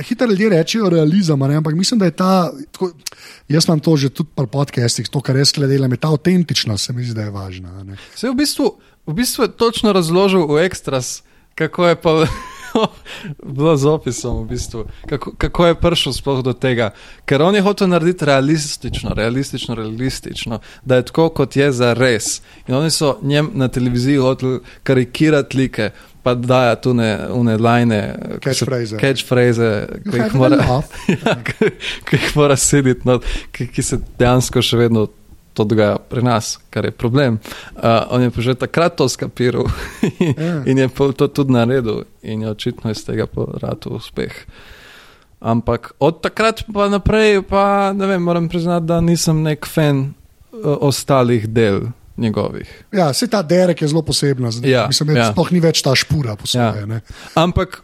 [0.02, 2.32] hitro ljudje rečejo realizem, ne, ampak mislim, da je ta,
[2.72, 2.90] tako,
[3.48, 6.92] jaz imam to že tudi pri podcastih, to, kar jaz gledam, je ta avtentičnost, se
[6.92, 7.70] mi zdi, da je važna.
[7.80, 7.96] a ne.
[8.14, 8.74] Se je v bistvu,
[9.06, 11.22] v bistvu je točno razložil v ekstras,
[11.54, 12.10] kako je pa
[13.56, 16.90] bilo z opisom, v bistvu, kako, kako je prišel sploh do tega.
[17.24, 22.40] Ker on je hotel narediti realistično, realistično, realistično, da je tako, kot je za res.
[22.68, 25.90] In oni so njem na televiziji hoteli karikirati like.
[26.24, 28.14] Pa daja tu ne, ne lajne,
[28.44, 28.96] Catchphrase.
[28.96, 30.56] catchphrase, ki jih mora,
[31.12, 31.68] ja, ki,
[32.08, 33.18] ki jih mora sedeti, no,
[33.52, 35.04] ki, ki se dejansko še vedno
[35.54, 37.38] to dogaja pri nas, kar je problem.
[37.76, 39.66] Uh, on je pa že takrat to skapiral
[40.18, 40.62] in, Ja.
[40.70, 44.34] in je to tudi naredil, in je očitno iz tega poratu uspeh.
[45.40, 50.14] Ampak od takrat pa naprej, pa ne vem, moram priznati, da nisem nek fan
[50.52, 51.80] uh, ostalih del
[52.16, 52.84] njegovih.
[52.92, 54.50] Ja, se ta derek je zelo posebna.
[54.50, 54.70] zdaj.
[54.70, 55.32] Ja, Mislim, da ja.
[55.32, 56.74] sploh ni več ta špura po Ja.
[56.74, 57.00] Ja.
[57.34, 57.82] Ampak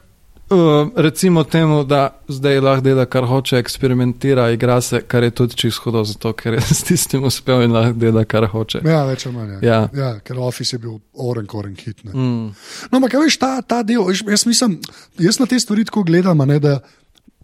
[0.50, 5.56] uh, recimo temu, da zdaj lahko dela, kar hoče, eksperimentira, igra se, kar je tudi
[5.56, 8.82] čisto hudo, zato ker je s tistim uspel in lahko dela, kar hoče.
[8.84, 9.52] Ja, več ali manj.
[9.52, 9.60] Ja.
[9.70, 9.80] Ja.
[9.96, 12.04] Ja, ker Office je bil oren, koren hit.
[12.04, 12.14] Ne.
[12.14, 12.48] Mm.
[12.90, 14.80] No, ampak veš, ta, ta del, veš, jaz, mislim,
[15.20, 16.78] jaz na te stvari tako gledam, ne, da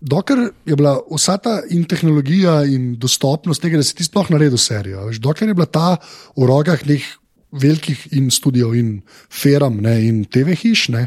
[0.01, 4.61] dokler je bila vsa ta in tehnologija in dostopnost tega, da si ti sploh naredil
[4.61, 5.95] serijo, veš, dokler je bila ta
[6.37, 7.15] v rokah nekih
[7.57, 8.91] velikih in studijev in
[9.33, 10.89] feram ne, in TV hiš.
[10.93, 11.07] Ne,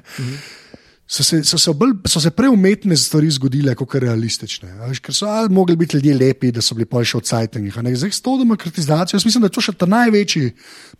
[1.09, 4.75] So se, so, se bolj, so se preumetne stvari zgodile, kot realistične.
[4.83, 7.71] Veš, ker so ali mogli biti ljudje lepi, da so bili pa še odsajteni.
[7.73, 10.51] Zdaj, s to demokratizacijo, jaz mislim, da je to še ta največji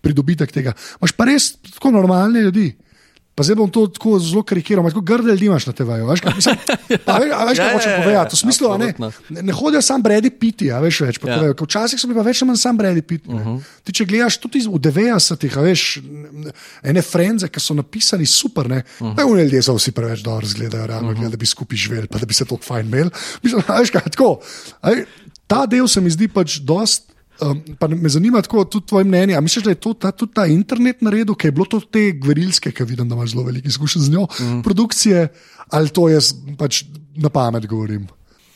[0.02, 0.74] pridobitek tega.
[0.98, 2.72] Imaš pa res tako normalne ljudi.
[3.40, 6.08] Pa zdaj bom to tako zelo karikiral, ampak grde ljudi imaš na TV-ju.
[6.10, 6.58] Veš, kaj, mislim,
[7.12, 8.36] a veš, a veš, kaj Ja, hočem ja, ja, povedati?
[8.36, 11.20] V smislu, ne, ne, ne hodijo sam bredi piti, a veš več.
[11.24, 11.38] Ja.
[11.48, 11.54] Ja.
[11.56, 13.32] Včasih so bili pa več manj sam bredi piti.
[13.32, 13.62] Uh -huh.
[13.88, 15.84] Ti, če gledaš tudi v 90-ih, a veš,
[16.84, 19.16] ene frenze, ki so napisani super, ne, uh -huh.
[19.16, 21.30] ne ljudje so vsi preveč dobro zgledajo, realno, uh -huh.
[21.30, 23.10] da bi skupaj živeli, pa da bi se to fajn imeli.
[23.44, 24.42] Mislim, veš, kaj, tako,
[24.82, 24.92] a
[25.48, 27.09] ta del se mi zdi pač dost.
[27.42, 29.36] Um, pa me zanima tako, tudi tvoje mnenje.
[29.36, 32.12] A misliš, da je to ta, tudi ta internet naredil, ker je bilo to te
[32.12, 34.62] gverilske, ki vidim, da imaš zelo veliko izkušenj z njo, mm.
[34.64, 35.28] produkcije,
[35.70, 36.84] ali to jaz pač
[37.16, 38.08] na pamet govorim?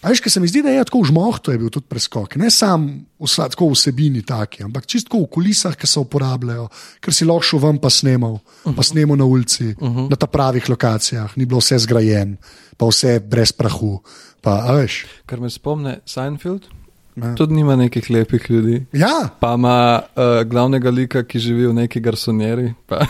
[0.03, 2.35] A veš, ker se mi zdi, da je tako v žmohtu je bil tudi preskok.
[2.35, 6.67] Ne samo vsa, tako vsebini taki, ampak čisto v kulisah, ki se uporabljajo,
[6.99, 8.75] ker si lahko šel ven pa snemal, uh -huh.
[8.75, 10.09] pa snemal na ulici, uh -huh.
[10.09, 12.37] na ta pravih lokacijah, ni bilo vse zgrajen,
[12.77, 14.01] pa vse brez prahu.
[14.41, 14.83] Pa,
[15.25, 16.67] Kar me spomne Seinfeld,
[17.15, 17.35] Ja.
[17.35, 18.85] tudi nima nekih lepih ljudi.
[18.93, 22.73] ja, Pa ima uh, glavnega lika, ki živi v neki garsonjeri.
[22.85, 23.01] Pa.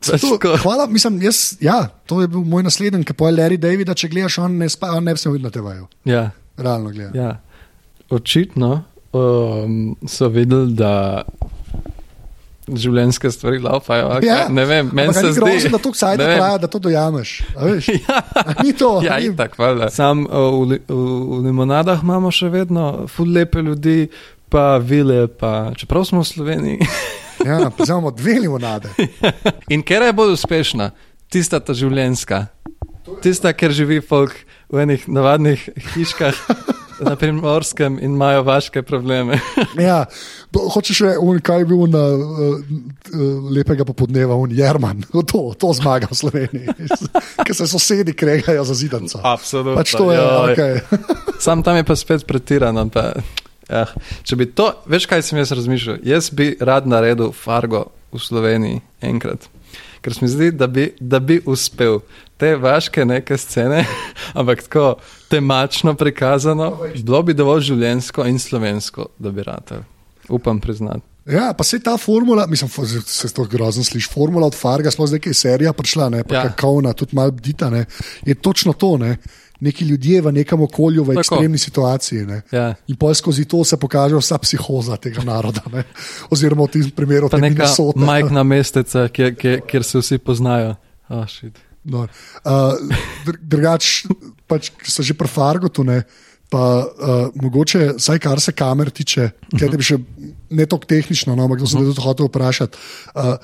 [0.00, 1.74] To, ko- hvala, mislim, jaz, ja,
[2.06, 4.94] to je bil moj naslednji, ki poje Larry David, da če gledaš, on ne, spa,
[4.96, 5.86] on ne bi smel videti na TV-ju.
[6.06, 6.22] ja,
[6.56, 7.16] Realno gledano.
[7.18, 7.34] ja.
[8.10, 8.70] Očitno
[9.12, 9.74] um,
[10.06, 11.22] so videli, da
[12.76, 14.08] življenjske stvari laufajo.
[14.10, 14.26] Okay?
[14.26, 15.40] Ja, Ne vem, meni se zdi.
[15.40, 17.42] grozno, da to ksaj ne da traja, da to dojameš.
[17.56, 17.88] a veš?
[18.46, 19.00] A Ni to.
[19.04, 19.90] Ja, ni- itak, valjda.
[19.90, 20.30] Sam uh,
[20.64, 24.08] v, v, v limonadah imamo še vedno ful lepe ljudi,
[24.48, 26.78] pa vile, pa čeprav smo v Sloveniji.
[27.46, 28.90] ja, imamo dve limonade.
[29.74, 30.90] In ker je bolj uspešna,
[31.30, 32.46] tista ta življenska,
[33.22, 34.34] tista, ker živi folk
[34.70, 35.62] v enih navadnih
[35.94, 36.34] hiškah
[37.00, 39.38] na primorskem in imajo vaške probleme.
[39.80, 40.04] Ja,
[40.52, 45.72] hočeš še, un, kaj je bil na uh, uh, lepega popodneva, un Jerman, to, to
[45.76, 46.74] zmaga v Sloveniji,
[47.46, 49.22] ker se sosedi kregajo za zidanca.
[49.24, 49.78] Absolutno.
[49.78, 50.54] Pač to je, joj.
[50.54, 51.38] okay.
[51.40, 52.84] Sam tam je pa spet pretirano.
[52.92, 53.12] Pa,
[53.68, 53.94] eh,
[54.26, 56.02] če bi to, veš kaj sem jaz razmišljal?
[56.06, 59.48] Jaz bi rad naredil Fargo v Sloveniji enkrat.
[60.00, 62.00] Ker se mi zdi, da bi, da bi uspel
[62.40, 63.84] te vaške neke scene,
[64.38, 64.94] ampak tako
[65.28, 69.74] temačno prikazano, bilo bi dovolj življensko in slovensko, da bi rad.
[70.28, 71.04] Upam priznati.
[71.30, 72.70] Ja, pa se ta formula, mislim,
[73.06, 76.34] se to grozno sliši, formula od Farga, sploh zdaj, ki je serija prišla, ne, pa
[76.34, 76.42] Ja.
[76.42, 76.48] ja.
[76.48, 77.84] kakovna, tudi malo bdita, ne,
[78.26, 79.16] je točno to, ne.
[79.60, 81.20] Neki ljudje v nekem okolju, v Tako.
[81.20, 82.26] ekstremni situaciji.
[82.26, 82.42] Ne.
[82.52, 82.74] Ja.
[82.88, 85.60] In pol skozi to se pokaže vsa psihoza tega naroda.
[85.72, 85.84] Ne.
[86.32, 88.00] Oziroma v tem primeru Pa te neka Minnesote.
[88.00, 90.76] majhna mesteca, kjer, kjer, kjer se vsi poznajo.
[91.10, 91.58] Oh, shit.
[91.84, 92.06] No.
[92.44, 92.76] Uh,
[93.24, 94.04] dr drugač,
[94.48, 96.04] pač, so že pri Fargotu, ne,
[96.52, 99.96] pa uh, mogoče, vsaj kar se kamer tiče, kaj bi še
[100.50, 102.76] ne toliko tehnično, no, ampak to sem te tudi hotel vprašati.
[103.14, 103.36] Uh,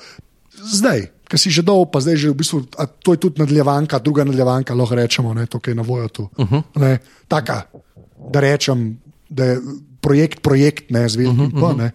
[0.63, 3.99] zdaj, ki si že dol, pa zdaj že v bistvu, a to je tudi nadaljevanka,
[3.99, 6.23] druga nadaljevanka, lahko rečemo, ne, to, kar je na voju tu.
[6.37, 6.63] Uh -huh.
[6.75, 7.67] ne, taka,
[8.31, 8.99] da rečem,
[9.29, 9.59] da je
[10.01, 11.31] projekt, projekt, ne, zvezd.
[11.31, 11.91] Uh -huh, uh -huh.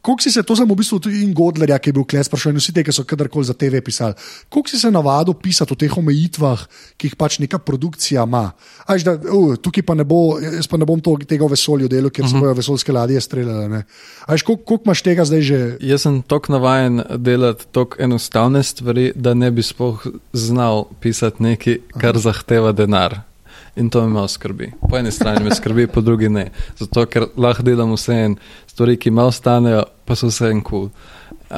[0.00, 2.56] Koliko si se, to sem v bistvu tudi in Godlerja, ki je bil kles, sprašujem
[2.56, 4.16] vsi te, ki so kadarkoli za TV pisali.
[4.48, 6.62] Koliko si se navadil pisati o teh omejitvah,
[6.96, 8.50] ki jih pač neka produkcija ima?
[8.88, 11.88] Až da, uh, tukaj pa ne bo, jaz pa ne bom to, tega v vesolju
[11.92, 12.32] delal, ker uh -huh.
[12.32, 13.84] se bojo vesoljske ladje streljale.
[14.26, 15.76] Až koliko, koliko imaš tega zdaj že?
[15.80, 21.78] Jaz sem tako navajen delati tako enostavne stvari, da ne bi sploh znal pisati nekaj,
[22.00, 22.18] kar Aha.
[22.18, 23.29] zahteva denar.
[23.76, 24.72] In to me malo skrbi.
[24.90, 26.50] Po eni strani me skrbi, po drugi ne.
[26.78, 30.88] Zato, ker lahko delam vse en stvari, ki malo stanejo, pa so vse en kul.
[30.88, 31.18] Cool.
[31.50, 31.56] Uh,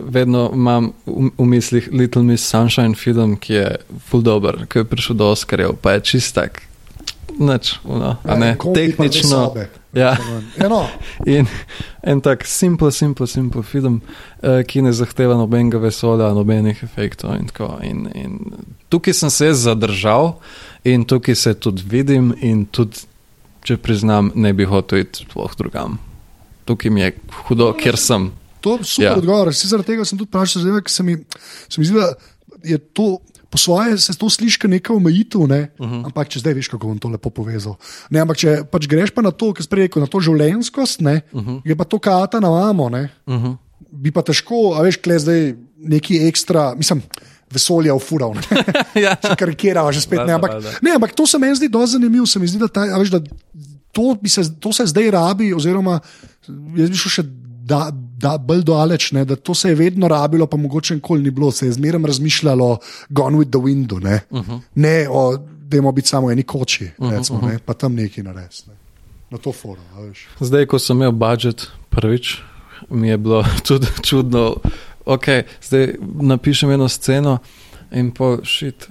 [0.00, 3.76] vedno imam v, v mislih Little Miss Sunshine film, ki je
[4.08, 6.62] full dobro, ki je prišel do Oscarjev, pa je čist tak.
[7.36, 9.54] Nič, no, ja, ne, tehnično.
[9.92, 10.16] Ja.
[10.56, 10.86] ja no.
[11.26, 11.46] In
[12.00, 14.00] en tak simpel, simpel, simpel film,
[14.40, 17.36] uh, ki ne zahteva nobenega vesolja, nobenih efektov.
[17.36, 17.52] In
[17.84, 18.38] in, in
[18.88, 20.38] tukaj sem se zadržal
[20.84, 22.96] in tukaj se tudi vidim, in tudi,
[23.62, 25.98] če priznam, ne bi hotel iti sploh drugam
[26.70, 27.14] tukaj mi je
[27.46, 28.30] hudo, ker sem.
[28.60, 29.16] To je super ja.
[29.18, 29.50] odgovor.
[29.56, 31.16] Zaradi tega sem tudi vprašal, ker se mi,
[31.66, 32.12] se mi zdi, da
[32.74, 33.16] je to.
[33.50, 35.72] Po svoje se to sliši kot neka omejitev, ne?
[35.74, 35.94] uh mhm.
[35.94, 36.04] -huh.
[36.06, 37.74] ampak če zdaj veš, kako bom to lepo povezal.
[38.10, 41.42] Ne, ampak če pač greš pa na to, kar sprejeko, na to življenskost, ne, uh.
[41.42, 41.60] -huh.
[41.64, 42.86] je pa to kata na vamo.
[42.86, 42.94] Uh
[43.26, 43.46] mhm.
[43.46, 43.56] -huh.
[43.90, 47.02] Bi pa težko, a veš, kle zdaj neki ekstra, mislim,
[47.52, 48.34] vesolja ufural.
[49.04, 49.16] ja.
[49.38, 50.32] Karikiraš, že spet ne.
[50.38, 52.26] Ampak, ne, ampak to se mi zdi dosti zanimivo.
[52.26, 53.20] Se mi zdi, da, ta, veš, da
[53.92, 56.00] to, se, to se zdaj rabi, oziroma
[56.76, 57.24] jaz bi šel še
[57.70, 61.30] da, da, bolj daleč, ne, da to se je vedno rabilo, pa mogoče nikoli ni
[61.30, 62.70] bilo, se je zmeraj razmišljalo,
[63.08, 64.60] gone with the wind, ne, uh -huh.
[64.74, 65.36] ne o,
[65.68, 67.52] da imamo biti samo eni koči, uh -huh, recimo, uh -huh.
[67.52, 68.66] ne, pa tam neki nares.
[68.66, 68.74] Ne.
[69.30, 69.84] Na to forum.
[70.40, 72.38] Zdaj, ko sem imel budžet prvič,
[72.90, 74.56] mi je bilo tudi čudno,
[75.04, 75.26] ok,
[75.62, 77.38] zdaj napišem eno sceno
[77.90, 78.88] in pa šit.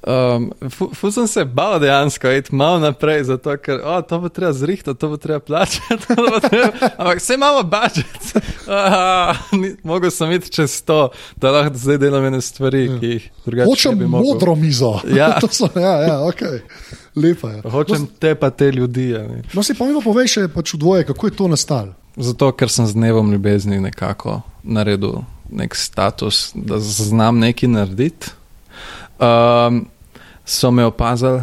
[0.00, 0.52] Um,
[0.94, 4.98] Fus sem se bal dejansko iti malo naprej, zato ker oh, to bo treba zrihtati,
[5.00, 6.06] to bo treba plačati.
[6.98, 8.46] Ampak vse imamo budžet.
[9.82, 12.98] Mogel sem iti čez to, da lahko zdaj delam ene stvari, ja.
[13.00, 13.70] ki jih drugače ne.
[13.70, 14.98] Hočem modro mizo.
[15.20, 16.40] Ja, so, ja, ja ok.
[17.16, 17.62] Lepa je.
[17.70, 19.08] Hočem no, te pa te ljudi.
[19.10, 21.92] Ja, no, si pa mi pa povej še pač v dvoje, kako je to nastalo.
[22.16, 25.20] Zato, ker sem z dnevom ljubezni nekako naredil
[25.52, 28.30] nek status, da znam nekaj narediti
[29.20, 29.86] um,
[30.44, 31.40] so me opazili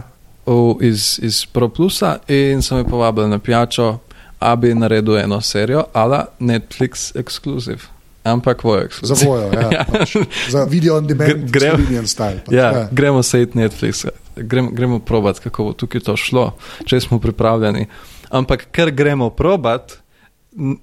[0.81, 3.97] iz, iz ProPlusa in so me povabili na pijačo,
[4.41, 7.83] da bi naredil eno serijo, ali Netflix ekskluziv.
[8.23, 9.15] Ampak vojo ekskluziv.
[9.15, 9.69] Za vojo, ja.
[9.77, 9.85] ja.
[9.91, 10.15] Pač,
[10.49, 12.39] za video on demand, gremo na style.
[12.45, 12.87] Pač, ja, ja.
[12.91, 14.05] Gremo se iti Netflix,
[14.35, 16.51] gremo, gremo probat, kako bo tukaj to šlo,
[16.85, 17.87] če smo pripravljeni.
[18.29, 19.97] Ampak ker gremo probat,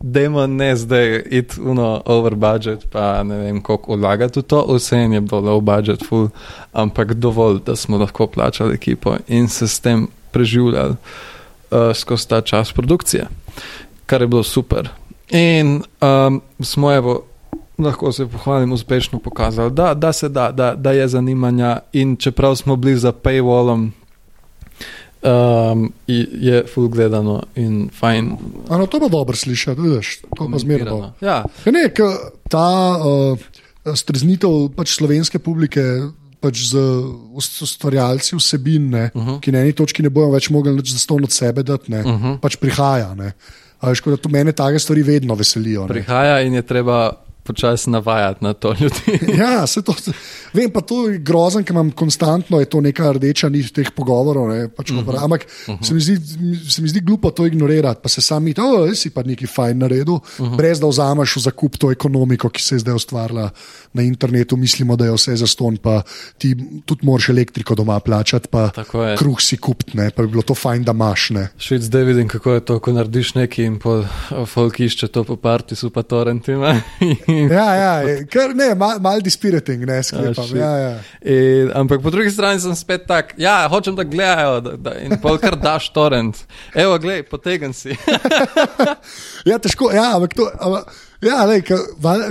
[0.01, 4.97] Demo ne zdaj iti uno over budget, pa ne vem, koliko vlagati v to, vse
[4.97, 6.29] je bilo low budget, full,
[6.73, 12.41] ampak dovolj, da smo lahko plačali ekipo in se s tem preživljali uh, skozi ta
[12.41, 13.27] čas produkcije,
[14.07, 14.89] kar je bilo super.
[15.31, 17.23] In um, smo evo,
[17.79, 22.55] lahko se pohvalim, uspešno pokazali, da, da se da, da, da je zanimanja in čeprav
[22.57, 23.91] smo bili za paywallom
[25.25, 28.37] um, je full gledano in fajn.
[28.69, 30.99] Ano, to bo dobro slišati, vidiš, to pa zmerno.
[30.99, 31.13] No.
[31.21, 31.45] Ja.
[31.65, 31.89] Ne,
[32.49, 32.69] ta
[33.01, 33.39] uh,
[33.97, 35.83] streznitev pač slovenske publike.
[36.45, 36.77] Pač z
[37.41, 39.31] ustvarjalci vsebin, ne, uh mhm.
[39.31, 39.41] -huh.
[39.41, 42.07] ki na eni točki ne bojo več mogli več zastonj od sebe dati, ne, uh
[42.07, 42.25] mhm.
[42.25, 42.39] -huh.
[42.39, 43.17] pač prihaja.
[43.81, 45.83] Ali škoda, to mene take stvari vedno veselijo.
[45.83, 45.89] Ne.
[45.89, 49.19] Prihaja in je treba počasi navajati na to ljudi.
[49.43, 49.95] ja, se to.
[50.53, 54.49] Vem pa to je grozen, ker imam konstantno, je to neka rdeča nit teh pogovorov.
[54.49, 55.11] Ne, pač uh mhm.
[55.11, 55.25] -huh.
[55.25, 55.87] Ampak uh -huh.
[55.87, 56.17] se, mi zdi,
[56.71, 60.15] se mi zdi glupo to ignorirati, pa se sami, da si pa neki fajn naredil,
[60.15, 60.53] uh mhm.
[60.53, 60.57] -huh.
[60.57, 63.51] brez da vzameš v zakup to ekonomiko, ki se je zdaj ustvarila
[63.93, 64.57] na internetu.
[64.57, 66.03] Mislimo, da je vse za ston, pa
[66.39, 68.71] ti tudi moraš elektriko doma plačati, pa
[69.19, 71.31] kruh si kupiti, pa bi bilo to fajn, da imaš.
[71.59, 74.05] Švic, zdaj vidim, kako je to, ko narediš nekaj in po
[74.47, 76.81] folk išče to po partisu, pa torrentima.
[77.59, 77.93] ja, ja,
[78.31, 80.45] kar ne, mal, mal dispiriting, ne sklepam.
[80.45, 80.93] Oh, ja, ja.
[81.21, 85.17] In, ampak po drugi strani sem spet tak, ja, hočem, da gledajo da, da, in
[85.23, 86.45] pol kar daš torrent.
[86.75, 87.97] Evo, glej, potegen si.
[89.51, 91.81] ja, težko, ja, ampak to, ampak, ja, lej, ka,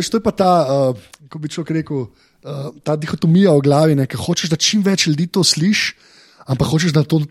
[0.04, 4.08] što je pa ta, uh, ko bi človek rekel, uh, ta dihotomija v glavi, ne,
[4.08, 6.12] hočeš, da čim več ljudi to sliši
[6.46, 7.22] ampak hočeš, da to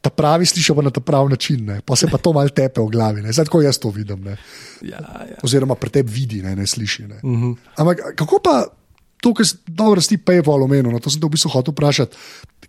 [0.00, 1.80] ta pravi slišiš na ta pravi način, ne?
[1.86, 3.22] pa se pa to malo tepe v glavi.
[3.32, 4.26] Zdaj, tako jaz to vidim.
[4.26, 4.36] Ja,
[4.82, 5.38] ja.
[5.42, 7.02] Oziroma, pre tebi vidi, ne, ne sliši.
[7.02, 7.20] Ne?
[7.22, 7.52] Uh mhm.
[7.52, 7.56] -huh.
[7.76, 8.66] Ampak kako pa
[9.22, 12.16] to, kar si dobro sti PayPal omenil, no, to sem te v bistvu hotel vprašati.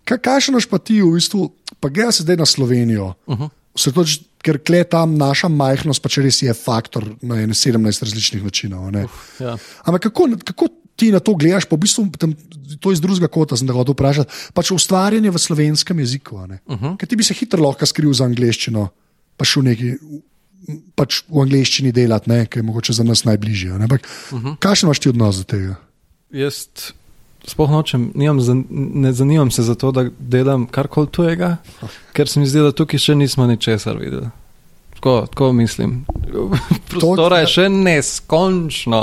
[0.04, 1.50] Kaj kažeš pa ti, v bistvu,
[1.80, 3.14] pa gre se zdaj na Slovenijo?
[3.26, 3.50] Uh -huh.
[3.94, 8.86] Toč, ker kle tam naša majhnost, pa če res je faktor na 17 različnih načinov.
[9.04, 9.56] Uf, ja.
[9.84, 12.34] Ampak kako, kako ti na to gledaš, pa v bistvu tam,
[12.80, 14.52] to iz drugega kota, sem hotel vprašati.
[14.54, 16.36] Pač ustvarjanje v slovenskem jeziku.
[16.36, 16.96] Uh -huh.
[16.96, 18.88] Ker ti bi se hitro lahko skril za angliščino,
[19.36, 19.96] pa šel neki
[20.96, 23.72] pač v angleščini delati, ne, ki je mogoče za nas najbližje.
[23.72, 24.56] Ampak, uh -huh.
[24.58, 25.76] Kakšen imaš ti odnos do tega?
[26.30, 26.68] Jaz
[27.46, 28.38] sploh nočem, nimam,
[28.94, 31.56] ne zanimam se za to, da delam karkoli tujega,
[32.12, 34.30] ker se mi zdi, da tukaj še nismo ničesar videli.
[35.04, 36.04] Tako, tako mislim.
[36.90, 39.00] Prostora je še neskončno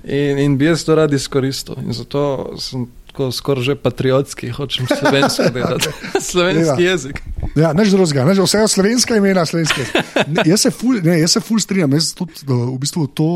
[0.00, 1.76] in, in bi jaz to rad izkoristil.
[1.84, 2.22] In zato
[2.56, 5.92] sem tako skoraj že patriotski, hočem slovensko delati,
[6.30, 6.90] slovenski Ja.
[6.94, 7.20] jezik.
[7.52, 9.84] Ja, neč drugega, neč, vse slovenska imena, slovenske.
[10.32, 13.28] Ne, jaz se ful, ne, jaz se ful strinjam, jaz tudi da, v bistvu to.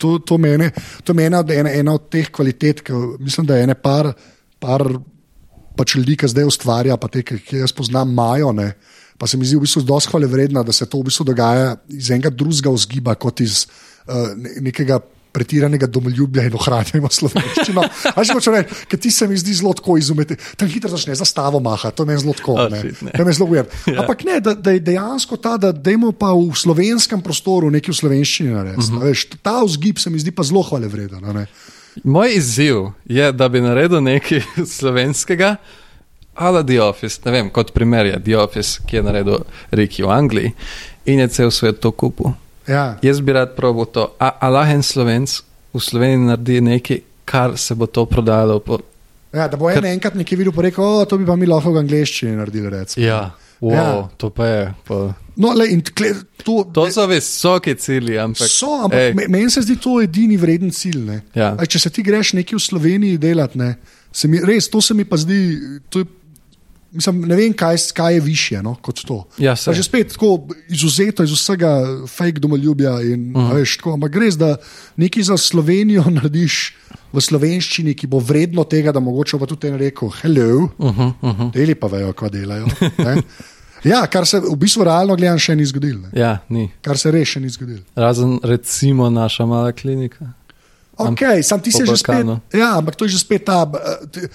[0.00, 0.72] To, to, mene,
[1.06, 4.08] to je ena, ena, ena od teh kvalitet, ki mislim, da je ene par,
[4.60, 4.82] par
[5.78, 8.50] pač ljudi, ki zdaj ustvarja, pa te, ki ki jaz poznam, imajo.
[8.58, 8.72] Ne,
[9.18, 11.76] pa se mi zdi v bistvu dosti hvale vredno, da se to v bistvu dogaja
[11.88, 13.66] iz enega drugega vzgiba, kot iz
[14.06, 15.00] uh, ne- nekega
[15.34, 17.82] pretiranega domoljubja in ohranjanja slovenščino.
[18.20, 20.36] Až hoče reči, ker ti se mi zdi zelo tako izumeti.
[20.58, 22.54] Tam hitro začne zastavo maha, to me zelo tako.
[22.54, 22.82] Oh, ne.
[22.82, 23.14] shit, ne.
[23.18, 23.72] To me zelo weird.
[23.90, 24.04] Ja.
[24.04, 27.98] Ampak ne, da, da je dejansko ta, da dajmo pa v slovenskem prostoru nekaj v
[27.98, 28.92] slovenščini narediti.
[28.92, 29.02] Mhm.
[29.02, 29.38] Uh -huh.
[29.42, 31.46] Ta vzgib se mi zdi pa zelo hvale vreden.
[32.04, 34.42] Moj izziv je, da bi naredil nekaj
[34.78, 35.56] slovenskega,
[36.34, 37.20] ali The Office.
[37.24, 39.38] Ne vem, kot primer je The Office, ki je naredil
[39.70, 40.52] Riki v Angliji
[41.06, 42.32] in je cel svet to kupil.
[42.68, 42.96] Ja.
[43.02, 45.40] Jaz bi rad probil to, a, a lahko en slovenc
[45.74, 48.60] v Sloveniji naredi nekaj, kar se bo to prodajalo.
[48.60, 48.78] Po...
[49.34, 51.82] Ja, da bo en enkrat nekaj videl, rekel, o, to bi pa mi lahko v
[51.82, 52.70] angleščini naredili.
[52.70, 54.08] recimo." Ja, wow, Ja.
[54.16, 54.74] to pa je.
[54.84, 55.14] Pa...
[55.36, 56.14] No, le, tkle,
[56.44, 58.48] to, To so visoki cilji, ampak.
[58.48, 61.00] so, ampak me- meni se zdi to edini vreden cilj.
[61.04, 61.20] ne.
[61.34, 61.56] Ja.
[61.58, 63.74] Aj, če se ti greš nekaj v Sloveniji delati, ne,
[64.12, 65.58] se mi, res, to se mi pa zdi.
[65.90, 66.06] to je-
[66.94, 69.24] Mislim, ne vem, kaj, kaj je više no, kot to.
[69.38, 71.70] Ja, Pa že spet tako izuzeto iz vsega
[72.08, 73.00] fake domoljubja.
[73.02, 73.50] In, uh Mhm.
[73.50, 73.54] -huh.
[73.54, 74.56] veš, tako, ampak gre za
[74.96, 76.74] nekaj za Slovenijo narediš
[77.12, 81.12] v slovenščini, ki bo vredno tega, da mogoče bo tudi en rekel: Hello, uh -huh,
[81.22, 81.50] uh -huh.
[81.52, 82.66] deli pa vejo, kaj delajo.
[82.98, 83.22] ne.
[83.84, 86.08] Ja, kar se v bistvu realno gledam, še ni zgodilo.
[86.12, 86.70] Ja, ni.
[86.82, 87.80] Kar se res še ni zgodilo.
[87.96, 90.32] Razen recimo naša mala klinika.
[90.96, 92.22] Okay, sam ti se že spet.
[92.52, 93.66] Ja, ampak to je že spet ta.
[93.66, 94.28] eh,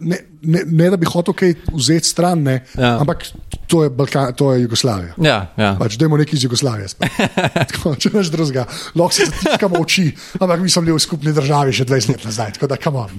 [0.00, 2.98] Ne, ne, ne da bi hotel kaj vzeti stran, ne, Ja.
[2.98, 3.24] ampak
[3.66, 5.14] to je, Balkan, to je Jugoslavija.
[5.18, 5.74] Ja, ja.
[5.74, 6.88] Pač, dajmo nekaj iz Jugoslavije.
[7.70, 10.06] Tako, Če veš drugega, lahko se zatiskamo oči,
[10.36, 13.10] ampak mi smo bili v skupni državi že 20 let nazaj, tako da kam on.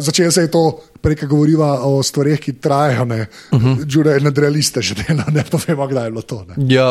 [0.00, 0.64] Začelo se je to,
[1.00, 3.66] prej ko govoriva o stvareh, ki trajajo, ne, uh Mhm.
[3.66, 3.84] -huh.
[3.84, 6.46] Džure je nadrealiste že dela, ne pa vemo, kdaj je bilo to.
[6.48, 6.54] Ne.
[6.66, 6.88] Ja,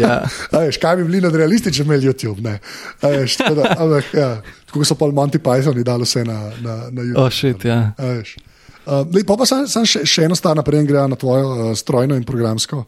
[0.00, 0.18] ja.
[0.52, 2.40] A Veš, kaj bi bili nadrealisti, če bi imeli YouTube?
[2.40, 2.58] Ne?
[3.00, 4.28] A Veš, da, ampak, ja,
[4.66, 7.20] tako so pa Monty Pythoni dali vse na, na, na YouTube.
[7.20, 7.92] Oh, shit, ja.
[7.94, 8.36] A veš.
[8.86, 11.72] Uh, lej, pa pa sam, sam še, še eno stvar naprej gre na tvojo uh,
[11.76, 12.86] strojno in programsko uh,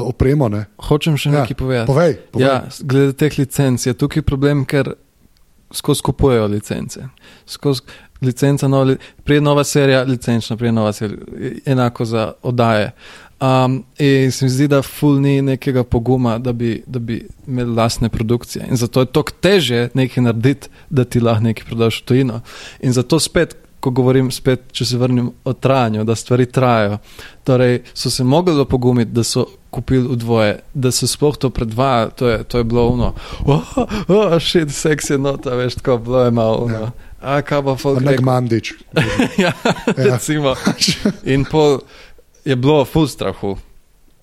[0.00, 0.48] opremo.
[0.48, 0.62] Ne?
[0.80, 1.86] Hočem še Ja, nekaj povedati.
[1.86, 2.46] povej, povej.
[2.46, 4.94] Ja, glede teh licenc je tukaj problem, ker
[5.70, 7.04] skozi kupujejo licence.
[7.44, 7.82] Skozi
[8.22, 11.18] licenca, nova, li- prije nova serija, licenčna, prije nova serija,
[11.66, 12.92] enako za oddaje.
[13.40, 17.74] Um, in se mi zdi, da ful ni nekega poguma, da bi, da bi imeli
[17.74, 18.66] lastne produkcije.
[18.70, 22.40] In zato je toliko teže nekaj narediti, da ti lahko nekaj prodaš v tujino.
[22.80, 26.98] In zato spet, ko govorim, spet, če se vrnem o trajanju, da stvari trajajo.
[27.44, 32.10] Torej, so se mogli pogumiti, da so kupili v dvoje, da so sploh to predvajali,
[32.16, 33.12] to je, to je bilo uno.
[33.44, 33.76] Oh,
[34.08, 36.70] oh, shit, seks je nota, veš, tako bilo je malo.
[36.72, 36.90] Ja.
[37.20, 38.72] A kaj pa folk Nek mandič.
[39.44, 39.52] ja,
[39.96, 40.54] recimo.
[41.24, 41.80] In pol
[42.46, 43.56] je bilo ful strahu.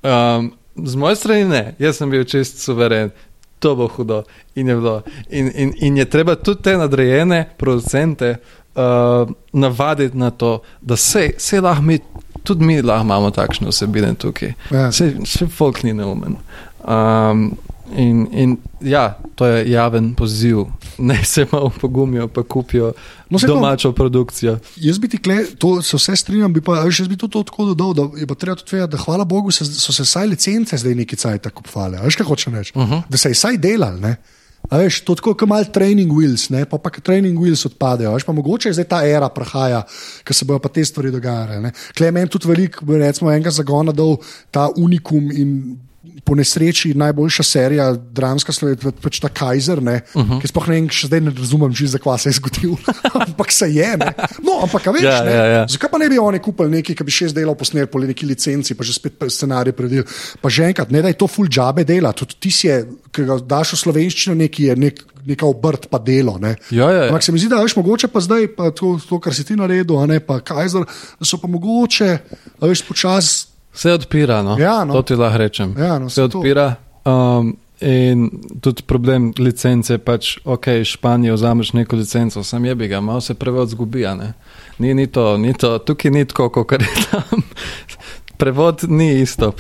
[0.04, 3.12] Um, z moje strani ne, jaz sem bil čist suveren,
[3.60, 4.24] to bo hudo.
[4.56, 5.02] In je, bilo.
[5.30, 8.36] In, in, in je treba tudi te nadrejene producente
[8.76, 12.00] uh, navaditi na to, da se, se lahko mi,
[12.44, 14.54] tudi mi lahko imamo takšne vsebine tukaj.
[14.72, 14.92] Ja.
[14.92, 16.40] Se, še folk ni neumen.
[16.84, 17.52] Um,
[17.98, 20.66] in, in ja, to je javen poziv,
[20.98, 22.94] ne se malo pogumijo, pa kupijo
[23.30, 24.60] No, saj to- domačo produkcijo.
[24.76, 27.66] Jaz bi ti, kle, to se vse strinjam, bi pa jaz bi to, to tako
[27.74, 30.78] dodal, da je pa treba tudi vedeti, da hvala Bogu se, so se vsaj licence
[30.78, 31.98] zdaj neki cajt tako kupvale.
[32.04, 32.72] Veš, kaj hočem reči?
[32.76, 33.02] Uh -huh.
[33.10, 34.00] Da se je vsaj delal.
[34.00, 34.16] Ne?
[34.70, 36.66] A veš, to je tako, kot mal training wheels, ne?
[36.66, 38.14] pa pa ko training wheels odpadejo.
[38.14, 39.84] Veš, pa mogoče je zdaj ta era prahaja,
[40.24, 41.72] ker se bojo pa te stvari dogajale.
[41.98, 44.18] Klej meni tudi veliko, bi recimo enega zagona dal
[44.52, 45.78] ta unikum in
[46.24, 50.42] po nesreči najboljša serija, dramska slovenska, pač ta Kajzer, uh -huh.
[50.42, 52.76] ki sploh ne vem, še zdaj ne razumem, že zakaj se je zgodil,
[53.28, 53.98] ampak se je.
[53.98, 54.14] Ne?
[54.44, 55.32] No, ampak a veš, Ja, ne?
[55.32, 55.68] ja, ja.
[55.68, 58.76] zakaj pa ne bi oni kupili nekaj, ki bi šest delov posneli po neki licenci,
[58.76, 60.04] pa že spet scenarij predel.
[60.42, 62.68] Pa že enkrat, ne da je to full džabe dela, tudi ti si
[63.14, 66.38] ki ga daš v slovenščino, neki je nek, neka obrt pa delo.
[66.42, 66.56] Ne?
[66.72, 67.08] Ja, ja, ja.
[67.08, 69.56] Ampak se mi zdi, da veš, mogoče pa zdaj, pa to, to kar si ti
[69.56, 70.84] naredil, a ne pa Kajzer,
[71.20, 72.18] da so pa mogoče,
[72.60, 73.53] a veš, počasi.
[73.74, 74.58] Vse odpira, no.
[74.60, 74.94] Ja, no.
[74.94, 75.76] to ti lahko rečem.
[75.78, 76.76] Ja, no, Vse odpira.
[77.06, 78.30] Um, in
[78.62, 83.34] tudi problem licence, pač, ok, Španijo vzameš neko licenco, sam je bi ga, malo se
[83.34, 84.06] preveč zgubi.
[84.80, 87.44] Ni, ni, to, ni to, tukaj ni tako, kot je tam.
[88.44, 89.52] prevod ni isto,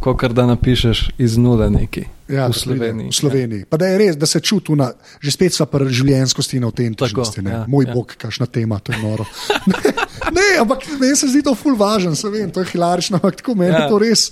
[0.00, 2.04] kot da napišeš iz nule neki.
[2.28, 3.08] Ja, v Sloveniji.
[3.08, 3.60] V Sloveniji.
[3.60, 3.66] Ja.
[3.70, 7.42] Pa da je res, da se čuti, na, že spet so pri življenskosti in avtentičnosti.
[7.42, 7.94] Ja, Moj ja.
[7.94, 9.26] bog, kakšna tema, to je noro.
[10.34, 13.72] ne, ampak meni se zdi to ful važen, vem, to je hilarično, ampak tako meni
[13.72, 13.84] ja.
[13.84, 14.24] je to res.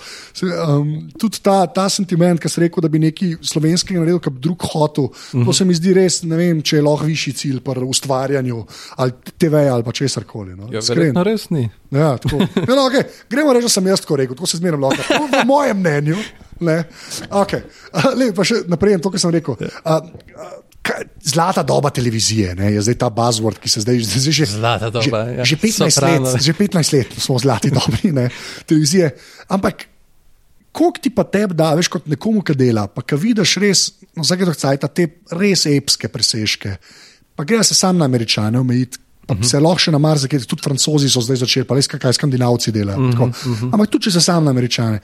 [0.42, 4.66] Um, tudi ta, ta sentiment, ki si rekel, da bi neki slovenski naredil, kot drug
[4.72, 5.46] hotel, mm -hmm.
[5.46, 8.64] to se mi zdi res, ne vem, če je lahko višji cilj pri ustvarjanju
[8.96, 10.56] ali TV ali pa česar koli.
[10.56, 10.68] No.
[10.72, 11.68] Ja, verjetno res ni.
[11.90, 12.36] Ja, tako.
[12.68, 13.04] Ja, no, okay.
[13.30, 15.02] Gremo reči, da sem jaz tako rekel, tako se zmerno lahko.
[15.08, 16.16] Po mojem mnenju.
[17.30, 17.62] Okay.
[18.18, 19.56] Le, pa še naprej, to, kar sem rekel.
[19.84, 20.00] Uh,
[21.22, 24.46] Zlata doba televizije, ne, je zdaj ta buzzword, ki se zdaj, zdaj že,
[24.90, 25.44] doba, že, ja.
[25.44, 28.28] že, 15 let, že 15 let smo v zlati dobi ne,
[28.66, 29.10] televizije.
[29.48, 29.84] Ampak,
[30.72, 33.84] koliko ti pa tebi da, veš, kot nekomu, ki dela, pa ki vidiš res,
[34.16, 36.78] no, gre za te res epske presežke,
[37.36, 38.98] pa gre se sam na američane omejiti.
[39.28, 39.44] Uh -huh.
[39.44, 42.98] Se lahko še na marsikaj, tudi francozi so zdaj začeli, pa res kaj skandinavci delajo.
[42.98, 43.70] Uh -huh, uh -huh.
[43.72, 45.00] Ampak tudi če se sam na američane.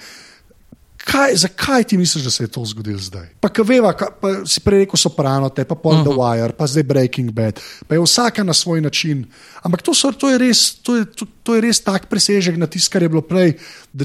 [1.04, 3.26] Kaj, zakaj ti misliš, da se je to zgodilo zdaj?
[3.40, 6.04] Pa, ki veva, ka, pa si prej rekel Soprano, te pa Paul uh -huh.
[6.08, 9.26] The Wire, pa zdaj Breaking Bad, pa je vsaka na svoj način.
[9.62, 12.66] Ampak to, so, to, je, res, to, je, to, to je res tak presežek na
[12.66, 13.52] tisto, kar je bilo prej.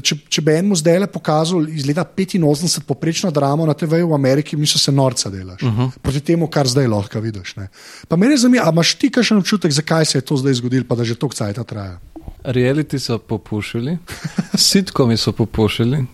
[0.02, 4.14] Če, če bi enemu zdaj le pokazal iz leta 85 poprečno dramo na TV v
[4.14, 5.62] Ameriki, mi se norca delaš.
[5.62, 5.90] Uh -huh.
[6.02, 7.56] Proti temu, kar zdaj lahko vidiš.
[7.56, 7.68] Ne?
[8.08, 10.94] Pa je zanimivo, ali imaš ti kakšen občutek, zakaj se je to zdaj zgodilo, pa
[10.94, 11.98] da že toliko cajt traja.
[12.44, 13.98] Reality so popušili,
[14.54, 16.06] sitkomi so popušili.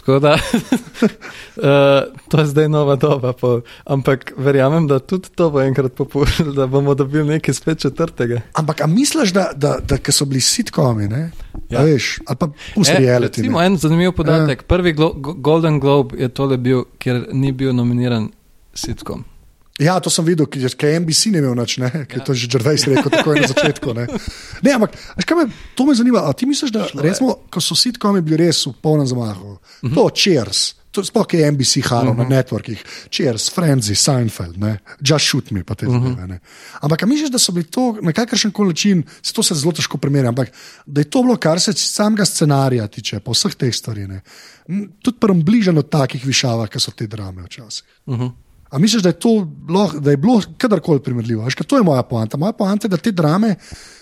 [0.00, 0.40] Tako da uh,
[2.30, 6.66] to je zdaj nova doba, po, ampak verjamem, da tudi to bo enkrat popuščalo, da
[6.66, 8.40] bomo dobili nekaj spet četrtega.
[8.56, 11.30] Ampak misliš, da, da, da, da so bili sitkomi, ne?
[11.70, 11.82] Ja.
[11.84, 13.44] Veš, ali pa pusti e, reality?
[13.44, 14.62] Imamo en zanimiv podatek.
[14.62, 14.66] Ja.
[14.66, 18.30] Prvi Glo Golden Globe je tole bil, ker ni bil nominiran
[18.74, 19.24] sitkom.
[19.80, 22.24] Ja, to sem videl, ker je NBC ne imel nič, ker je ja.
[22.26, 23.94] to že Džrvejs rekel tako na začetku.
[23.96, 24.04] Ne,
[24.60, 24.92] ne ampak
[25.36, 26.26] me, to me zanima.
[26.28, 29.56] A ti misliš, da recimo, ko so sitkomi bili res v polnem zamahu?
[29.56, 29.94] Mm -hmm.
[29.94, 30.74] To, Cheers.
[30.90, 32.18] Sploh je NBC halo uh -huh.
[32.18, 32.32] na mhm.
[32.32, 34.78] networkih, Cheers, Frenzy, Seinfeld, ne?
[35.00, 36.12] Just Shoot Me, pa te uh -huh.
[36.12, 36.38] zdaj.
[36.80, 39.98] Ampak misliš, da so bili to na kakršen koli način, se to se zelo težko
[39.98, 40.50] primerja, ampak
[40.86, 44.08] da je to bilo, kar se samega scenarija tiče, po vseh teh stvareh,
[45.02, 47.84] tudi približano takih višavah, kot so te drame včasih.
[48.06, 48.24] Uh mhm.
[48.24, 48.30] -huh.
[48.70, 49.48] A misliš, da je to
[50.00, 51.44] da je bilo kadarkoli primerljivo?
[51.44, 52.36] Veš, to je moja poanta.
[52.36, 53.54] Moja poanta je, da te drame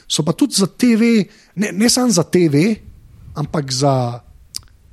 [0.09, 2.75] so pa tudi za TV, ne, ne samo za TV,
[3.35, 4.21] ampak za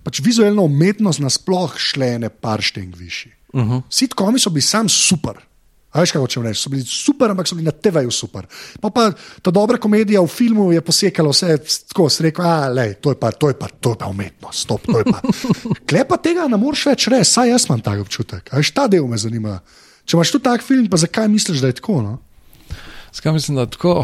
[0.03, 3.32] pač vizualno umetnost nasplošno šle ne par šteng višji.
[3.53, 3.82] Uh -huh.
[3.89, 5.39] Sitkomi so bili sam super.
[5.95, 6.59] Veš, kaj hočem reči?
[6.59, 8.47] So bili super, ampak so bili na TV-ju super.
[8.81, 9.07] Pa, pa
[9.41, 12.43] ta dobra komedija v filmu je posekala vse tako, se reče,
[12.75, 15.21] da to je pa, to je pa, to je pa umetnost, stop, to je pa.
[15.89, 18.51] Klepa tega ne moreš več reči, saj jaz imam tak občutek.
[18.53, 19.59] Veš, ta del me zanima.
[20.05, 22.01] Če imaš tu tak film, pa zakaj misliš, da je tako?
[22.03, 22.17] No?
[23.15, 23.95] Zakaj mislim, da je tako?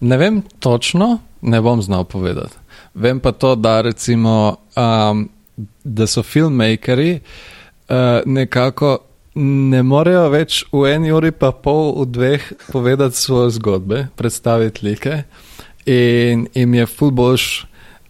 [0.00, 2.54] Ne vem točno, ne bom znal povedati.
[2.94, 5.28] Vem pa to, da, recimo, um,
[5.84, 7.96] da so filmmakeri uh,
[8.26, 8.98] nekako
[9.36, 15.22] ne morejo več v eni uri pa pol, v dveh povedati svoje zgodbe, predstaviti like.
[15.86, 17.66] In jim je fulboš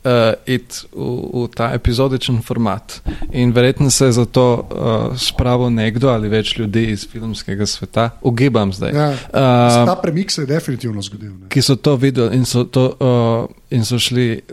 [0.06, 3.02] uh, iti v, v ta epizodičen format.
[3.32, 8.72] In verjetno se je zato uh, spravil nekdo ali več ljudi iz filmskega sveta, ugibam
[8.72, 8.94] zdaj.
[8.94, 11.34] Ja, uh, ta premik se je definitivno zgodil.
[11.34, 11.48] Ne?
[11.52, 14.46] Ki so to videli in so, to, uh, in so šli.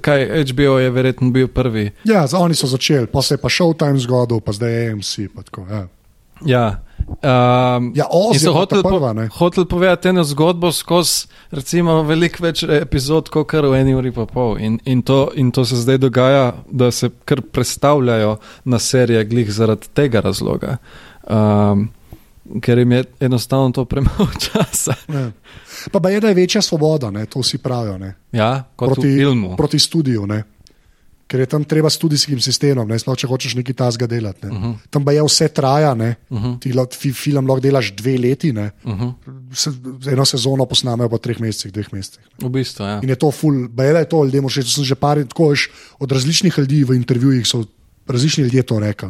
[0.00, 1.90] Kaj HBO je verjetno bil prvi?
[2.08, 5.18] Ja, oni so začeli, pa se je pa Showtime zgodil, pa zdaj AMC.
[5.34, 5.86] Pa tako, ja.
[6.46, 6.82] Ja.
[7.08, 8.06] Um, ja,
[8.38, 11.26] so hoteli po, hotel povedati eno zgodbo skozi
[12.06, 14.56] veliko več epizod, kot kar v eni uri pa pol.
[14.62, 19.52] In, in, to, in to se zdaj dogaja, da se kar predstavljajo na serije glih
[19.52, 20.78] zaradi tega razloga.
[21.26, 21.90] Um,
[22.62, 24.94] ker jim je enostavno to premalo časa.
[25.08, 25.30] Ja.
[25.92, 27.26] Pa, pa je, da je večja svoboda, ne?
[27.26, 27.98] to vsi pravijo.
[28.32, 29.18] Ja, proti,
[29.56, 30.26] proti studiu.
[30.26, 30.42] Ne?
[31.32, 34.44] Ker je tam treba s študijskim sistemom, ne sploh če hočeš nekaj tasga delati.
[34.44, 34.50] Ne.
[34.52, 34.74] Uh -huh.
[34.92, 36.58] Tam pa je vse traja, uh -huh.
[36.60, 39.12] ti lahko fi, film lahko delaš dve leti, uh -huh.
[39.54, 39.70] Se,
[40.12, 42.24] eno sezono posnamejo po treh mesecih, dveh mesecih.
[42.42, 43.00] V bistvu, ja.
[43.02, 46.12] In je to ful, bajela je to, ljudje, še, sem že par tako veš, od
[46.12, 47.46] različnih ljudi v intervjujih.
[48.06, 49.08] Različni ljudje to rekli.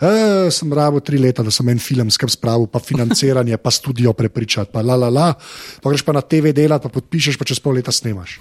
[0.00, 4.12] E, sem rabo tri leta, da sem en film skrb spravil, pa financiranje, pa studio
[4.12, 5.34] prepričati, pa la la la.
[5.82, 8.40] Pa greš pa na TV delati, pa podpišeš, pa čez pol leta snemaš.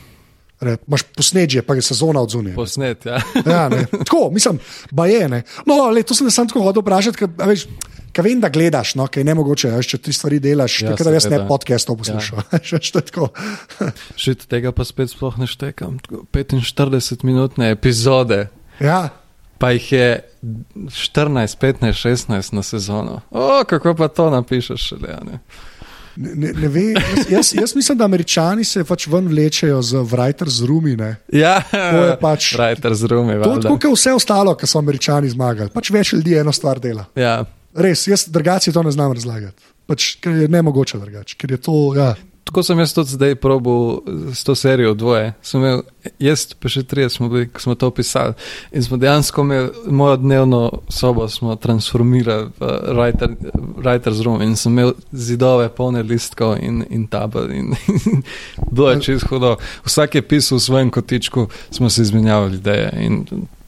[0.61, 2.55] Re, maš posnet že, pa je sezona od zunaj.
[2.57, 3.21] Posnet, ja.
[3.45, 4.57] ja tako, mislim,
[4.91, 5.43] bajene.
[5.69, 7.29] No, le, to sem se tako hodil vprašati, ker
[8.17, 11.11] Kaj vem, da gledaš, no, kaj ne mogoče, veš, če ti stvari delaš, ja, da
[11.13, 12.41] jaz ne podcastov poslušam.
[12.47, 13.91] Ja.
[14.17, 15.99] Še tega pa spet sploh ne štekam.
[16.33, 18.47] 45 minutne epizode.
[18.81, 19.09] Ja.
[19.61, 20.07] Pa jih je
[20.41, 23.19] 14, 15, 16 na sezono.
[23.29, 25.17] O, kako pa to napišeš, še le.
[25.27, 25.39] Ne,
[26.17, 30.65] ne, ne ve, jaz, jaz, jaz mislim, da američani se pač ven vlečejo z writers
[30.65, 30.95] rumi.
[30.95, 31.15] Ne.
[31.31, 33.33] Ja, To je pač- Writer z rumi.
[33.33, 35.69] To je tako, kot vse ostalo, kar so američani zmagali.
[35.69, 37.05] Pač več ljudi eno stvar dela.
[37.15, 37.45] Ja.
[37.75, 39.55] Res, jaz drugače to ne znam razlagati.
[39.85, 41.35] Pač, ker je ne mogoče drugače.
[41.95, 42.15] Ja.
[42.47, 43.99] Tako sem jaz tudi zdaj probil
[44.33, 45.33] s to serijo dvoje.
[45.41, 45.81] Sem imel,
[46.19, 48.37] jaz pa še trije smo bili, ko smo to pisali.
[48.71, 53.35] In smo dejansko imeli mojo dnevno sobo, smo transformirali v writer,
[53.83, 57.51] writer's room in sem imel zidove polne listkov in, in tabel.
[57.51, 58.23] In, in
[58.71, 59.57] bilo je čisto hudo.
[59.83, 63.25] Vsak je pisal v svojem kotičku, smo si izmenjavali ideje in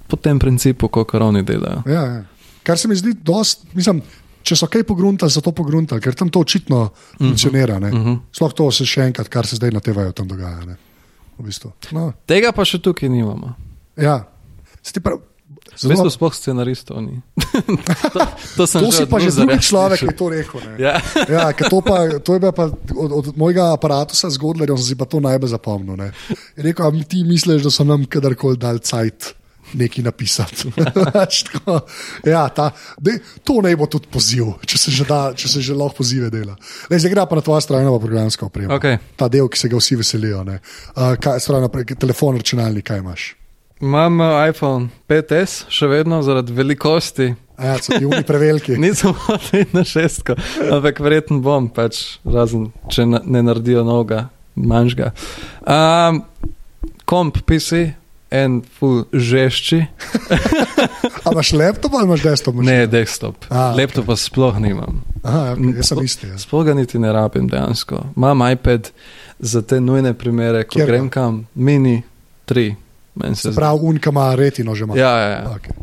[0.07, 1.83] po tem principu, kot oni delajo.
[1.85, 2.23] Ja, ja.
[2.63, 4.01] Kar se mi zdi, dost, mislim,
[4.41, 7.75] če so kaj pogruntali, so to pogruntali, ker tam to očitno funkcionira.
[7.75, 7.97] Uh Mhm.
[8.05, 8.19] -huh.
[8.31, 10.65] Sploh to se še enkrat, kar se zdaj na TV-ju tam dogaja.
[10.65, 10.75] Ne?
[11.37, 11.71] V bistvu.
[11.91, 13.53] no, Tega pa še tukaj nimamo.
[13.95, 14.25] ja.
[14.83, 15.19] Se ti prav-
[15.79, 17.21] V bistvu sploh scenaristov ni.
[18.13, 18.19] to,
[18.57, 20.59] to To si pa že drugi človek, ki je to rekel.
[20.61, 20.75] ne.
[20.77, 20.99] Ja.
[21.29, 22.63] Ja, to, pa, to je bilo pa
[22.95, 25.95] od, od mojega aparata zgodlerja, sem si pa to najbolj zapomnil.
[25.95, 26.11] Ne.
[26.57, 29.35] Je rekel, a ti misliš, da so nam kadarkoli dal cajt
[29.73, 30.71] nekaj napisati.
[31.51, 31.79] Tako,
[32.25, 35.77] ja, ta, dej, to naj bo tudi poziv, če se že, da, če se že
[35.77, 36.55] lahko pozive dela.
[36.89, 38.75] Lej, zdaj gre pa na tvoja strojna programska oprema.
[38.77, 38.97] Okej.
[39.19, 40.43] Ta del, ki se ga vsi veselijo.
[40.43, 40.59] ne.
[40.95, 43.35] Uh, kaj, naprej, telefon, računalnik, kaj imaš.
[43.81, 47.33] Imam uh, iPhone 5S, še vedno zaradi velikosti.
[47.59, 48.77] Ja, so ti uni preveliki.
[48.83, 49.15] Nisem
[49.51, 50.35] iti na šestko,
[50.71, 55.11] ampak verjetno bom, pač, razen če ne naredijo novega, manjšega.
[55.67, 56.21] Um,
[57.09, 57.98] komp PC,
[58.31, 59.85] en full žešči,
[61.25, 62.55] A imaš laptop ali imaš desktop?
[62.55, 63.35] ne desktop.
[63.49, 65.01] A, Laptopa sploh nimam.
[65.23, 66.27] Aha, okay, jaz sem isti.
[66.27, 66.41] Jaz.
[66.41, 68.03] Sploh ga niti ne rabim dejansko.
[68.15, 68.89] Imam iPad
[69.39, 72.01] za te nujne primere, ko Kjer grem kam, mini
[72.47, 72.75] 3.
[73.15, 74.97] meni se pravi, unika ima retino že ima.
[74.97, 75.43] Ja, ja, ja.
[75.49, 75.73] Okay.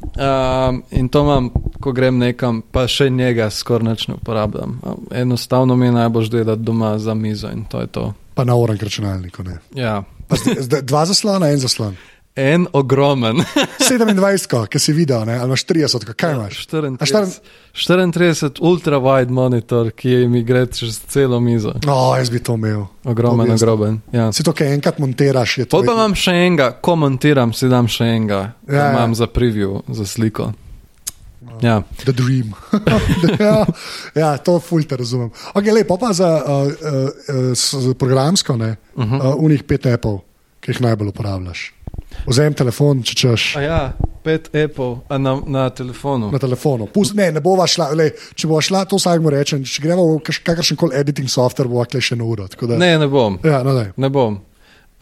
[0.68, 4.80] Um, in to imam, ko grem nekam, pa še njega skoraj ne uporabljam.
[4.82, 8.12] Um, Enostavno mi je najbolj delati doma za mizo in to je to.
[8.34, 9.42] Pa na oranž računalniku.
[9.42, 9.59] ne.
[9.74, 10.03] Ja.
[10.28, 11.97] Pa zdaj- zdaj Dva zaslona, en zaslon.
[12.37, 13.37] En ogromen.
[13.91, 15.39] 27, ki si videl, ne?
[15.39, 16.59] ali imaš 30, kaj imaš?
[16.68, 17.41] A 34,
[17.72, 21.72] 34 ultra wide monitor, ki mi gre čez celo mizo.
[21.87, 22.84] No, jaz bi to imel.
[23.05, 24.01] Ogromen, To ogromen.
[24.12, 24.28] Ja.
[24.37, 25.80] Si to, kaj enkrat montiraš, je to.
[25.80, 28.91] Pa imam še enega, ko montiram, si dam še enega, Ja, ja, ja.
[28.93, 30.51] imam za preview, za sliko.
[31.64, 31.78] Ja.
[32.05, 32.53] The dream.
[33.47, 33.64] ja,
[34.12, 35.30] ja, to fulter razumem.
[35.55, 39.05] Okay, lepo pa za uh, uh, uh, programsko, ne, uh.
[39.05, 39.24] -huh.
[39.24, 40.20] uh, unih pet apov,
[40.61, 41.72] ki jih najbolj uporabljaš.
[42.26, 43.44] Vzem telefon, če češ.
[43.59, 43.80] A ja,
[44.26, 46.30] pet Apple na, na telefonu.
[46.34, 46.88] Na telefonu.
[46.90, 49.62] Pust, ne, ne bova šla, lej, če bova šla, to vsakmu rečem.
[49.66, 52.48] Če gremo v kakršen koli editing software, bova kle še na uro.
[52.50, 53.38] Da, Ne, ne bom.
[53.46, 53.92] Ja, no, daj.
[54.00, 54.40] Ne bom.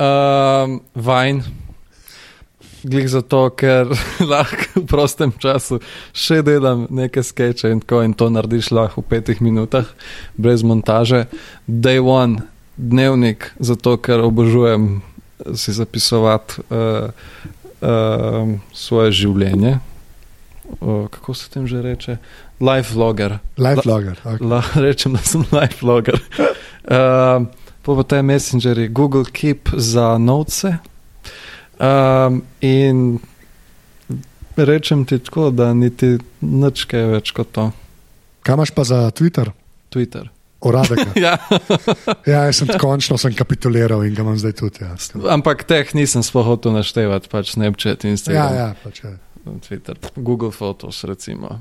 [0.00, 1.44] Um, Vajn.
[2.84, 3.88] Glih zato, ker
[4.32, 5.78] lahko v prostem času
[6.12, 9.88] še delam neke skeče in tako, in to narediš lahko v petih minutah,
[10.36, 11.24] brez montaže.
[11.64, 12.44] Day one,
[12.76, 15.00] dnevnik, zato ker obožujem
[15.54, 17.10] si zapisovati uh,
[17.80, 19.78] uh, svoje življenje.
[20.80, 22.16] Uh, kako se tem že reče?
[22.60, 23.38] Life vlogger.
[23.58, 24.20] Life logger.
[24.24, 24.40] Okay.
[24.40, 26.20] Lahko rečem, da sem life vlogger.
[26.84, 27.46] Uh,
[27.84, 30.76] pa te messengerji, Google Keep za novce.
[31.78, 33.18] Um, in
[34.56, 37.70] rečem ti tako, da niti nič kaj več kot to.
[38.46, 39.50] Kaj imaš pa za Twitter?
[39.90, 40.30] Twitter.
[40.64, 40.98] Uradek.
[41.26, 41.36] ja,
[42.26, 44.84] Ja, jaz sem končno sem kapituliral in ga imam zdaj tudi.
[44.84, 44.96] Ja,
[45.34, 49.14] ampak teh nisem sploh hotel naštevati, pač Snapchat, ja, Instagram, ja, pač, ja.
[49.68, 51.04] Twitter, Google Photos.
[51.04, 51.60] Recimo.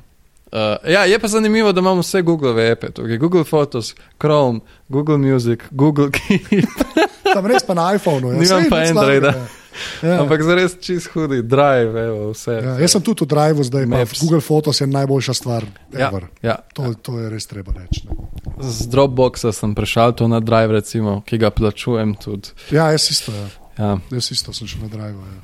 [0.53, 5.17] Uh, ja, je pa zanimivo, da imamo vse Google appe, tukaj Google Photos, Chrome, Google
[5.17, 6.69] Music, Google Keep.
[7.33, 8.31] Tam res pa na iPhonu.
[8.31, 8.39] Ja.
[8.39, 9.33] Nimam pa Androida.
[9.33, 9.61] slabega,
[10.03, 10.21] Ja.
[10.21, 12.59] Ampak za res čist hudi, drive, evo, vse.
[12.61, 14.21] Ja, jaz sem tudi v Driveu, zdaj Maps.
[14.21, 15.65] Google Photos je najboljša stvar.
[15.93, 16.27] ja, ever.
[16.45, 16.59] ja.
[16.77, 18.05] To, to je res treba reči.
[18.05, 18.42] Ne.
[18.59, 22.53] Z Dropboxa sem prešal to na drive, recimo, ki ga plačujem tudi.
[22.71, 23.31] Ja, jaz isto.
[23.31, 23.47] Ja.
[23.77, 23.97] Ja.
[24.11, 25.21] Jaz isto sem šel na Driveu.
[25.21, 25.41] Ja.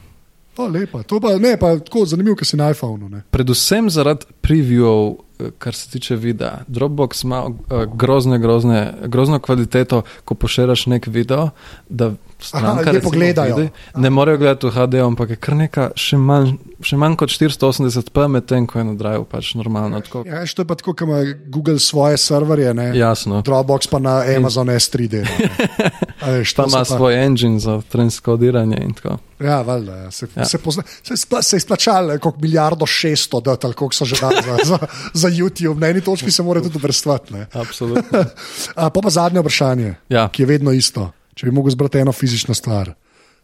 [0.64, 1.04] Je lepa.
[1.04, 3.08] To pa, ne, pa tako zanimivo, ker si na iPhonu.
[3.10, 3.22] Ne.
[3.32, 6.66] Predvsem zaradi previewov, eh, kar se tiče videa.
[6.68, 11.50] Dropbox ima uh, grozne, grozne, grozno kvaliteto, ko pošeraš nek video,
[11.90, 13.56] da stranka ljudje recimo pogledajo.
[13.56, 17.30] vidi, ne morejo gledati v HD, ampak je kar nekaj, še manj, še manj kot
[17.30, 20.00] 480p, medtem ko je na drive pač normalno.
[20.00, 20.24] Tako.
[20.26, 22.92] Ja, to je pa tako, kot ima Google svoje serverje, ne.
[22.94, 23.42] Jasno.
[23.42, 25.28] Dropbox pa na Amazon S3 dela.
[25.30, 25.50] ne.
[26.22, 29.18] A Veš, Pa ima so svoj engine za transkodiranje in tako.
[29.40, 30.12] Ja, valjda, ja.
[30.12, 30.46] Se, ja.
[30.46, 34.36] Se, pozna, se, spla, se je izplačalo kot milijardo šeststo, da tako so že dali
[34.44, 34.78] za, za,
[35.14, 35.80] za YouTube.
[35.80, 37.34] Na eni točki se mora tudi vrstvati.
[37.54, 38.24] Absolutno.
[38.76, 40.28] Pa pa zadnje vprašanje, Ja.
[40.28, 41.12] ki je vedno isto.
[41.40, 42.90] Če bi mogel zbrati eno fizično stvar,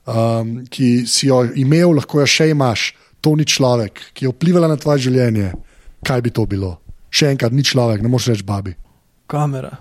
[0.04, 2.90] um, ki si jo imel, lahko jo še imaš,
[3.24, 5.54] to ni človek, ki je vplivala na tvoje življenje,
[6.04, 6.74] kaj bi to bilo?
[7.08, 8.76] Še enkrat, ni človek, ne moreš reči babi.
[9.32, 9.72] Kamera.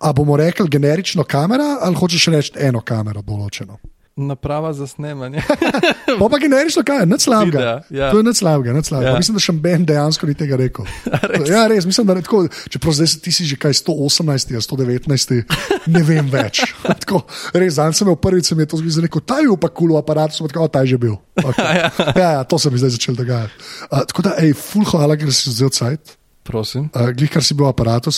[0.00, 3.76] A bomo rekli generično kamera ali hočeš reči eno kamero določeno?
[4.16, 5.42] Naprava za snemanje.
[6.20, 7.82] Pa pa generično kamera, nič slabega.
[7.90, 8.12] Ja.
[8.14, 9.10] To je nič slabega, nič slabega.
[9.10, 9.18] Ja.
[9.18, 10.86] Mislim, da še Ben dejansko ni tega rekel.
[11.34, 11.48] res?
[11.50, 14.62] Ja, res, mislim, da je tako, čeprav zdaj si- ti si že kaj 118, ali
[14.62, 15.42] 119,
[15.90, 16.62] ne vem več.
[17.02, 17.24] Tako,
[17.58, 19.90] res, dan sem imel prvič, se mi je to zgodilo, rekel, ta je pa kul
[19.90, 21.18] cool aparat, sem rekel, "O, ta je že bil.
[21.34, 21.90] Okay.
[22.14, 23.52] ja, ja, to se mi zdaj začelo dogajati.
[23.90, 26.14] Uh, tako da, hej, full hvala, ker si vzel cajt.
[26.46, 26.86] Prosim.
[26.94, 28.14] Uh, Glih, kar si bil v aparatu,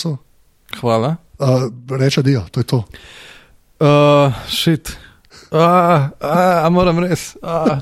[0.77, 1.17] Hvala.
[1.41, 2.85] uh, reče dio, to je to.
[3.81, 5.06] Uh, šit.
[5.51, 7.35] A, a, a moram res.
[7.41, 7.79] A,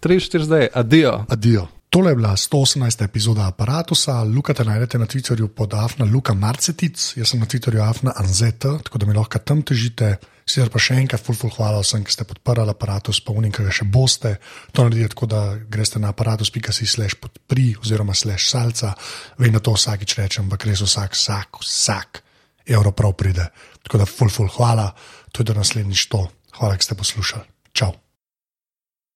[0.00, 1.24] tri, štiri zdaj, adijo.
[1.28, 1.66] Adijo.
[1.90, 3.04] Tole je bila 118.
[3.04, 4.22] epizoda aparata.
[4.24, 8.78] Luka te najdete na Twitterju pod Afna Luka Marcetic, jaz sem na Twitterju Afna Anzeta,
[8.78, 10.16] tako da mi lahko tam težite.
[10.46, 13.64] Sicer pa še enkrat, ful, ful, hvala vsem, ki ste podprli aparatus, pa unim, ki
[13.66, 14.36] ga še boste.
[14.76, 18.92] To naredite tako, da greste na aparatus.si slash podpri oziroma slash salca.
[19.40, 22.22] Vem, da to vsakič rečem, ampak res vsak, vsak, vsak
[22.66, 23.48] evro prav pride.
[23.82, 24.90] Tako da ful, ful, hvala,
[25.36, 26.22] je do naslednjič to.
[26.58, 27.44] Hvala, da ste poslušali.
[27.72, 28.05] Čau.